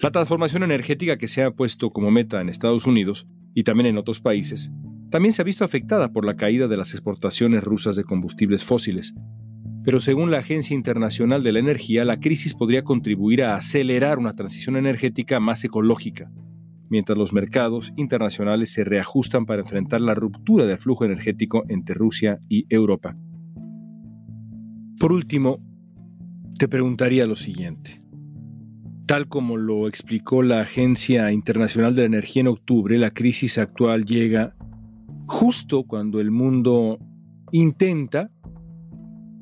La 0.00 0.10
transformación 0.10 0.64
energética 0.64 1.16
que 1.16 1.28
se 1.28 1.44
ha 1.44 1.52
puesto 1.52 1.90
como 1.90 2.10
meta 2.10 2.40
en 2.40 2.48
Estados 2.48 2.88
Unidos 2.88 3.28
y 3.54 3.62
también 3.62 3.86
en 3.86 3.96
otros 3.96 4.18
países, 4.18 4.68
también 5.10 5.32
se 5.32 5.42
ha 5.42 5.44
visto 5.44 5.64
afectada 5.64 6.12
por 6.12 6.24
la 6.24 6.34
caída 6.34 6.66
de 6.66 6.76
las 6.76 6.92
exportaciones 6.92 7.62
rusas 7.62 7.94
de 7.94 8.02
combustibles 8.02 8.64
fósiles. 8.64 9.14
Pero 9.84 10.00
según 10.00 10.30
la 10.30 10.38
Agencia 10.38 10.74
Internacional 10.74 11.42
de 11.42 11.52
la 11.52 11.58
Energía, 11.58 12.04
la 12.04 12.20
crisis 12.20 12.54
podría 12.54 12.84
contribuir 12.84 13.42
a 13.42 13.54
acelerar 13.54 14.18
una 14.18 14.34
transición 14.34 14.76
energética 14.76 15.40
más 15.40 15.64
ecológica, 15.64 16.30
mientras 16.88 17.16
los 17.16 17.32
mercados 17.32 17.92
internacionales 17.96 18.72
se 18.72 18.84
reajustan 18.84 19.46
para 19.46 19.62
enfrentar 19.62 20.00
la 20.00 20.14
ruptura 20.14 20.66
del 20.66 20.78
flujo 20.78 21.04
energético 21.04 21.64
entre 21.68 21.94
Rusia 21.94 22.40
y 22.48 22.66
Europa. 22.68 23.16
Por 24.98 25.12
último, 25.12 25.58
te 26.58 26.68
preguntaría 26.68 27.26
lo 27.26 27.36
siguiente 27.36 28.00
tal 29.10 29.26
como 29.26 29.56
lo 29.56 29.88
explicó 29.88 30.44
la 30.44 30.60
Agencia 30.60 31.32
Internacional 31.32 31.96
de 31.96 32.02
la 32.02 32.06
Energía 32.06 32.42
en 32.42 32.46
octubre, 32.46 32.96
la 32.96 33.10
crisis 33.10 33.58
actual 33.58 34.04
llega 34.04 34.54
justo 35.26 35.82
cuando 35.82 36.20
el 36.20 36.30
mundo 36.30 36.96
intenta, 37.50 38.30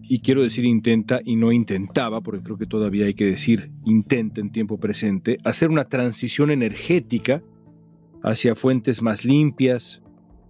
y 0.09 0.21
quiero 0.21 0.43
decir 0.43 0.65
intenta 0.65 1.21
y 1.25 1.37
no 1.37 1.53
intentaba, 1.53 2.23
porque 2.23 2.43
creo 2.43 2.57
que 2.57 2.67
todavía 2.67 3.07
hay 3.07 3.15
que 3.15 3.27
decir 3.27 3.71
intenta 3.85 4.41
en 4.41 4.51
tiempo 4.51 4.81
presente, 4.81 5.39
hacer 5.45 5.69
una 5.71 5.85
transición 5.85 6.51
energética 6.51 7.43
hacia 8.23 8.57
fuentes 8.57 9.03
más 9.03 9.25
limpias, 9.25 10.03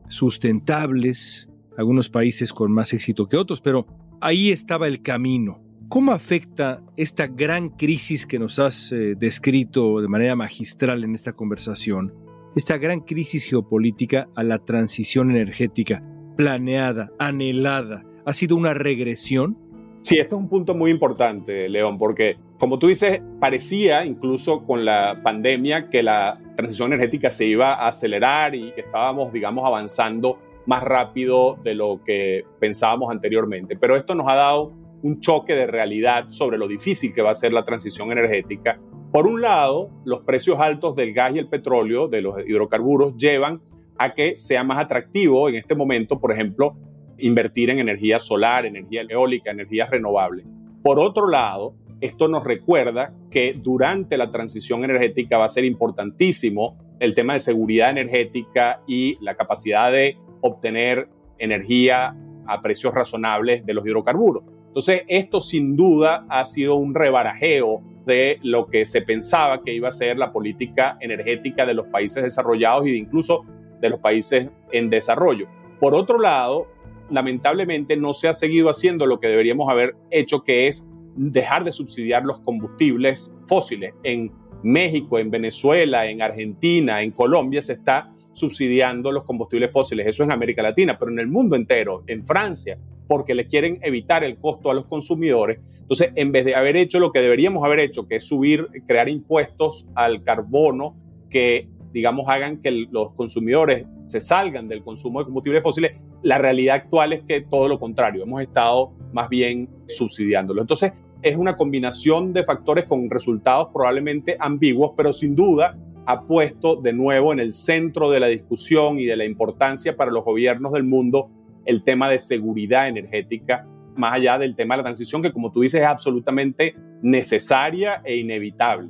sustentables, 0.09 1.49
algunos 1.77 2.09
países 2.09 2.53
con 2.53 2.73
más 2.73 2.93
éxito 2.93 3.27
que 3.27 3.37
otros, 3.37 3.61
pero 3.61 3.87
ahí 4.21 4.51
estaba 4.51 4.87
el 4.87 5.03
camino. 5.03 5.61
¿Cómo 5.89 6.13
afecta 6.13 6.83
esta 6.97 7.27
gran 7.27 7.71
crisis 7.71 8.27
que 8.27 8.39
nos 8.39 8.59
has 8.59 8.93
eh, 8.93 9.15
descrito 9.19 10.01
de 10.01 10.09
manera 10.09 10.37
magistral 10.37 11.03
en 11.03 11.15
esta 11.15 11.33
conversación, 11.33 12.15
esta 12.55 12.79
gran 12.79 13.01
crisis 13.01 13.45
geopolítica 13.45 14.29
a 14.37 14.45
la 14.45 14.59
transición 14.59 15.31
energética 15.31 16.03
planeada, 16.37 17.11
anhelada? 17.19 18.08
¿Ha 18.29 18.35
sido 18.35 18.57
una 18.57 18.75
regresión? 18.75 19.57
Sí, 20.03 20.19
esto 20.19 20.37
es 20.37 20.43
un 20.43 20.51
punto 20.51 20.75
muy 20.75 20.91
importante, 20.91 21.67
León, 21.67 21.97
porque 21.97 22.37
como 22.59 22.79
tú 22.79 22.89
dices, 22.89 23.23
parecía 23.41 24.05
incluso 24.05 24.67
con 24.67 24.85
la 24.85 25.23
pandemia 25.25 25.89
que 25.89 26.03
la 26.03 26.39
transición 26.55 26.93
energética 26.93 27.31
se 27.31 27.47
iba 27.47 27.73
a 27.73 27.89
acelerar 27.89 28.55
y 28.55 28.73
que 28.73 28.83
estábamos, 28.83 29.33
digamos, 29.33 29.65
avanzando 29.65 30.41
más 30.67 30.83
rápido 30.83 31.59
de 31.65 31.75
lo 31.75 32.03
que 32.05 32.45
pensábamos 32.61 33.11
anteriormente. 33.11 33.77
Pero 33.77 33.97
esto 33.97 34.15
nos 34.15 34.29
ha 34.29 34.35
dado 34.35 34.75
un 35.03 35.21
choque 35.21 35.55
de 35.55 35.67
realidad 35.67 36.27
sobre 36.29 36.59
lo 36.59 36.69
difícil 36.69 37.15
que 37.15 37.23
va 37.23 37.31
a 37.31 37.35
ser 37.35 37.55
la 37.55 37.65
transición 37.65 38.13
energética. 38.13 38.79
Por 39.11 39.27
un 39.27 39.41
lado, 39.41 39.89
los 40.05 40.21
precios 40.25 40.61
altos 40.61 40.95
del 40.97 41.15
gas 41.15 41.35
y 41.35 41.39
el 41.39 41.49
petróleo, 41.49 42.09
de 42.09 42.21
los 42.21 42.47
hidrocarburos, 42.47 43.17
llevan 43.17 43.63
a 43.97 44.13
que 44.13 44.39
sea 44.39 44.65
más 44.65 44.85
atractivo 44.85 45.49
en 45.49 45.55
este 45.55 45.75
momento, 45.75 46.21
por 46.21 46.31
ejemplo, 46.31 46.77
invertir 47.19 47.71
en 47.71 47.79
energía 47.79 48.19
solar, 48.19 48.67
energía 48.67 49.03
eólica, 49.09 49.51
energías 49.51 49.91
renovables. 49.91 50.47
Por 50.83 50.99
otro 50.99 51.29
lado, 51.29 51.75
esto 52.01 52.29
nos 52.29 52.45
recuerda 52.45 53.13
que 53.31 53.59
durante 53.61 54.17
la 54.17 54.31
transición 54.31 54.85
energética 54.85 55.39
va 55.39 55.47
a 55.47 55.49
ser 55.49 55.65
importantísimo 55.65 56.77
el 57.01 57.15
tema 57.15 57.35
de 57.35 57.41
seguridad 57.41 57.91
energética 57.91 58.81
y 58.87 59.19
la 59.21 59.37
capacidad 59.37 59.91
de 59.93 60.17
obtener 60.41 61.09
energía 61.39 62.15
a 62.47 62.61
precios 62.61 62.95
razonables 62.95 63.65
de 63.67 63.75
los 63.75 63.87
hidrocarburos. 63.87 64.45
Entonces, 64.69 65.03
esto 65.09 65.41
sin 65.41 65.77
duda 65.77 66.25
ha 66.29 66.45
sido 66.45 66.77
un 66.77 66.95
rebarajeo 66.95 67.83
de 68.07 68.39
lo 68.43 68.67
que 68.67 68.87
se 68.87 69.03
pensaba 69.03 69.63
que 69.63 69.75
iba 69.75 69.89
a 69.89 69.93
ser 69.93 70.17
la 70.17 70.33
política 70.33 70.97
energética 71.01 71.67
de 71.67 71.75
los 71.75 71.89
países 71.89 72.23
desarrollados 72.23 72.87
y 72.87 72.93
de 72.93 72.97
incluso 72.97 73.45
de 73.81 73.91
los 73.91 74.01
países 74.01 74.49
en 74.73 74.89
desarrollo. 74.89 75.47
Por 75.79 75.95
otro 75.95 76.19
lado, 76.19 76.67
lamentablemente 77.11 77.97
no 77.97 78.13
se 78.13 78.29
ha 78.29 78.33
seguido 78.33 78.71
haciendo 78.71 79.07
lo 79.07 79.21
que 79.21 79.29
deberíamos 79.29 79.69
haber 79.71 79.97
hecho, 80.11 80.45
que 80.45 80.69
es 80.69 80.87
dejar 81.17 81.65
de 81.65 81.73
subsidiar 81.73 82.25
los 82.25 82.41
combustibles 82.41 83.37
fósiles. 83.47 83.95
En 84.03 84.33
México, 84.63 85.19
en 85.19 85.31
Venezuela, 85.31 86.07
en 86.07 86.23
Argentina, 86.23 87.03
en 87.03 87.11
Colombia 87.11 87.63
se 87.63 87.75
está 87.75 88.13
subsidiando 88.33 89.11
los 89.11 89.25
combustibles 89.25 89.73
fósiles. 89.73 90.07
Eso 90.07 90.23
en 90.23 90.33
América 90.33 90.63
Latina, 90.63 90.97
pero 90.99 91.11
en 91.11 91.19
el 91.19 91.29
mundo 91.29 91.57
entero, 91.57 92.05
en 92.07 92.25
Francia, 92.27 92.79
porque 93.09 93.35
le 93.35 93.47
quieren 93.47 93.79
evitar 93.83 94.23
el 94.23 94.39
costo 94.39 94.71
a 94.71 94.75
los 94.75 94.87
consumidores. 94.87 95.59
Entonces, 95.81 96.13
en 96.15 96.31
vez 96.33 96.45
de 96.45 96.55
haber 96.55 96.77
hecho 96.77 97.01
lo 97.01 97.13
que 97.13 97.21
deberíamos 97.21 97.65
haber 97.65 97.81
hecho, 97.81 98.07
que 98.07 98.17
es 98.17 98.29
subir, 98.29 98.69
crear 98.87 99.09
impuestos 99.09 99.89
al 99.95 100.23
carbono 100.23 100.97
que, 101.31 101.69
digamos, 101.93 102.29
hagan 102.29 102.61
que 102.61 102.71
los 102.71 103.15
consumidores 103.15 103.87
se 104.05 104.21
salgan 104.21 104.69
del 104.69 104.83
consumo 104.83 105.21
de 105.21 105.27
combustibles 105.27 105.63
fósiles, 105.63 105.93
la 106.23 106.39
realidad 106.39 106.77
actual 106.77 107.13
es 107.13 107.23
que 107.23 107.43
todo 107.43 107.69
lo 107.69 107.79
contrario, 107.79 108.23
hemos 108.23 108.43
estado 108.43 108.93
más 109.13 109.29
bien 109.29 109.69
subsidiándolo. 109.87 110.61
Entonces, 110.61 110.93
es 111.23 111.37
una 111.37 111.57
combinación 111.57 112.33
de 112.33 112.45
factores 112.45 112.85
con 112.85 113.11
resultados 113.11 113.69
probablemente 113.73 114.37
ambiguos, 114.39 114.93
pero 114.97 115.13
sin 115.13 115.35
duda 115.35 115.77
ha 116.07 116.23
puesto 116.23 116.77
de 116.77 116.93
nuevo 116.93 117.33
en 117.33 117.41
el 117.41 117.53
centro 117.53 118.11
de 118.11 118.21
la 118.21 118.29
discusión 118.29 118.99
y 118.99 119.05
de 119.05 119.17
la 119.17 119.25
importancia 119.25 119.97
para 119.97 120.11
los 120.11 120.25
gobiernos 120.25 120.73
del 120.73 120.85
mundo 120.85 121.31
el 121.67 121.85
tema 121.85 122.09
de 122.09 122.19
seguridad 122.19 122.89
energética, 122.89 123.67
más 123.95 124.15
allá 124.15 124.39
del 124.39 124.57
tema 124.57 124.75
de 124.75 124.79
la 124.79 124.85
transición, 124.85 125.21
que 125.21 125.33
como 125.33 125.53
tú 125.53 125.61
dices 125.61 125.83
es 125.83 125.87
absolutamente 125.87 126.75
necesaria 127.03 128.01
e 128.05 128.17
inevitable. 128.17 128.89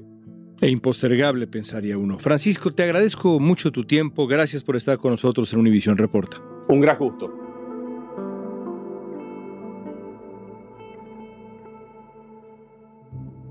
E 0.60 0.68
impostergable, 0.68 1.46
pensaría 1.46 1.96
uno. 1.96 2.18
Francisco, 2.18 2.72
te 2.72 2.82
agradezco 2.82 3.38
mucho 3.38 3.70
tu 3.70 3.84
tiempo. 3.84 4.26
Gracias 4.26 4.64
por 4.64 4.74
estar 4.74 4.98
con 4.98 5.12
nosotros 5.12 5.52
en 5.52 5.60
Univisión 5.60 5.96
Reporta. 5.96 6.42
Un 6.68 6.80
gran 6.80 6.98
gusto. 6.98 7.32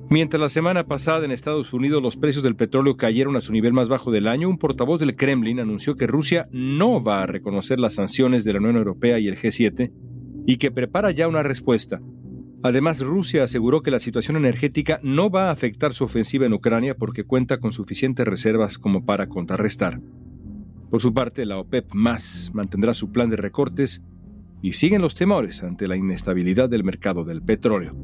Mientras 0.10 0.40
la 0.40 0.48
semana 0.48 0.88
pasada 0.88 1.26
en 1.26 1.32
Estados 1.32 1.74
Unidos 1.74 2.02
los 2.02 2.16
precios 2.16 2.42
del 2.42 2.56
petróleo 2.56 2.96
cayeron 2.96 3.36
a 3.36 3.42
su 3.42 3.52
nivel 3.52 3.74
más 3.74 3.90
bajo 3.90 4.10
del 4.10 4.28
año, 4.28 4.48
un 4.48 4.58
portavoz 4.58 5.02
del 5.02 5.18
Kremlin 5.18 5.60
anunció 5.60 5.96
que 5.96 6.08
Rusia 6.08 6.48
no 6.52 7.04
va 7.04 7.24
a 7.24 7.28
reconocer 7.28 7.78
las 7.78 7.96
sanciones 7.96 8.46
de 8.46 8.54
la 8.54 8.60
Unión 8.60 8.78
Europea 8.78 9.20
y 9.20 9.28
el 9.28 9.36
G7 9.36 9.92
y 10.46 10.58
que 10.58 10.72
prepara 10.72 11.12
ya 11.12 11.28
una 11.28 11.44
respuesta. 11.44 12.02
Además, 12.64 13.02
Rusia 13.02 13.44
aseguró 13.44 13.82
que 13.82 13.92
la 13.92 14.00
situación 14.00 14.36
energética 14.36 15.00
no 15.04 15.30
va 15.30 15.50
a 15.50 15.52
afectar 15.52 15.94
su 15.94 16.04
ofensiva 16.04 16.46
en 16.46 16.54
Ucrania 16.54 16.96
porque 16.96 17.24
cuenta 17.24 17.60
con 17.60 17.72
suficientes 17.72 18.28
reservas 18.28 18.78
como 18.78 19.06
para 19.06 19.28
contrarrestar. 19.28 20.02
Por 20.90 21.02
su 21.02 21.14
parte, 21.14 21.46
la 21.46 21.60
OPEP 21.60 21.94
más 21.94 22.50
mantendrá 22.54 22.94
su 22.94 23.12
plan 23.12 23.30
de 23.30 23.36
recortes 23.36 24.02
y 24.62 24.74
siguen 24.74 25.02
los 25.02 25.14
temores 25.14 25.64
ante 25.64 25.88
la 25.88 25.98
inestabilidad 25.98 26.68
del 26.68 26.84
mercado 26.84 27.24
del 27.24 27.42
petróleo. 27.44 27.96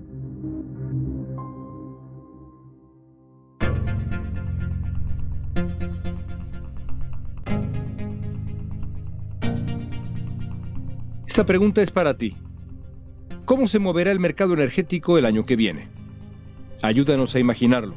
Esta 11.26 11.48
pregunta 11.48 11.82
es 11.82 11.90
para 11.90 12.16
ti. 12.16 12.36
¿Cómo 13.46 13.68
se 13.68 13.80
moverá 13.80 14.12
el 14.12 14.20
mercado 14.20 14.54
energético 14.54 15.18
el 15.18 15.26
año 15.26 15.46
que 15.46 15.58
viene? 15.58 15.90
Ayúdanos 16.82 17.36
a 17.36 17.40
imaginarlo. 17.40 17.94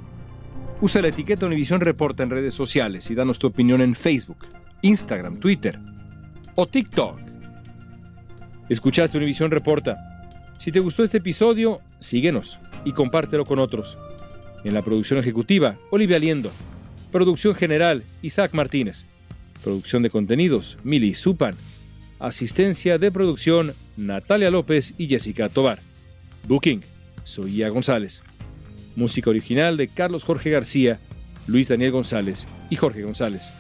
Usa 0.81 1.01
la 1.03 1.09
etiqueta 1.09 1.47
Univisión 1.47 1.81
Reporta 1.81 2.25
en 2.25 2.31
redes 2.31 2.55
sociales 2.55 3.11
y 3.11 3.15
danos 3.15 3.39
tu 3.39 3.47
opinión 3.47 3.81
en 3.81 3.95
Facebook, 3.95 4.39
Instagram, 4.83 5.39
Twitter 5.39 5.79
o 6.57 6.67
TikTok. 6.67 7.19
Escuchaste 8.69 9.19
Univisión 9.19 9.53
Reporta. 9.53 9.97
Si 10.59 10.73
te 10.73 10.81
gustó 10.81 11.05
este 11.05 11.19
episodio, 11.19 11.81
síguenos 12.01 12.59
y 12.85 12.93
compártelo 12.93 13.45
con 13.45 13.61
otros. 13.61 13.99
En 14.65 14.75
la 14.75 14.83
producción 14.83 15.21
ejecutiva, 15.21 15.79
Olivia 15.91 16.19
Liendo. 16.19 16.51
Producción 17.13 17.55
general, 17.55 18.03
Isaac 18.21 18.53
Martínez. 18.53 19.05
Producción 19.63 20.03
de 20.03 20.11
contenidos, 20.11 20.77
Mili 20.83 21.15
Supan. 21.15 21.55
Asistencia 22.19 22.99
de 22.99 23.13
producción, 23.13 23.75
Natalia 23.97 24.51
López 24.51 24.95
y 24.99 25.09
Jessica 25.09 25.49
Tobar. 25.49 25.81
Booking, 26.47 26.83
Soía 27.25 27.69
González. 27.69 28.23
Música 28.95 29.31
original 29.31 29.77
de 29.77 29.89
Carlos 29.89 30.25
Jorge 30.25 30.51
García, 30.51 30.99
Luis 31.47 31.69
Daniel 31.69 31.93
González 31.93 32.47
y 32.71 32.77
Jorge 32.77 33.03
González. 33.03 33.53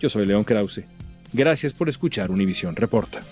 Yo 0.00 0.08
soy 0.08 0.26
León 0.26 0.44
Krause. 0.44 0.84
Gracias 1.32 1.72
por 1.72 1.88
escuchar 1.88 2.30
Univisión 2.30 2.76
Reporta. 2.76 3.22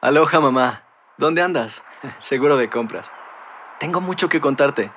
Aloha 0.00 0.38
mamá, 0.38 0.84
¿dónde 1.18 1.42
andas? 1.42 1.82
Seguro 2.20 2.56
de 2.56 2.70
compras. 2.70 3.10
Tengo 3.80 4.00
mucho 4.00 4.28
que 4.28 4.40
contarte. 4.40 4.92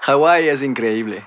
Hawái 0.00 0.48
es 0.48 0.62
increíble. 0.62 1.26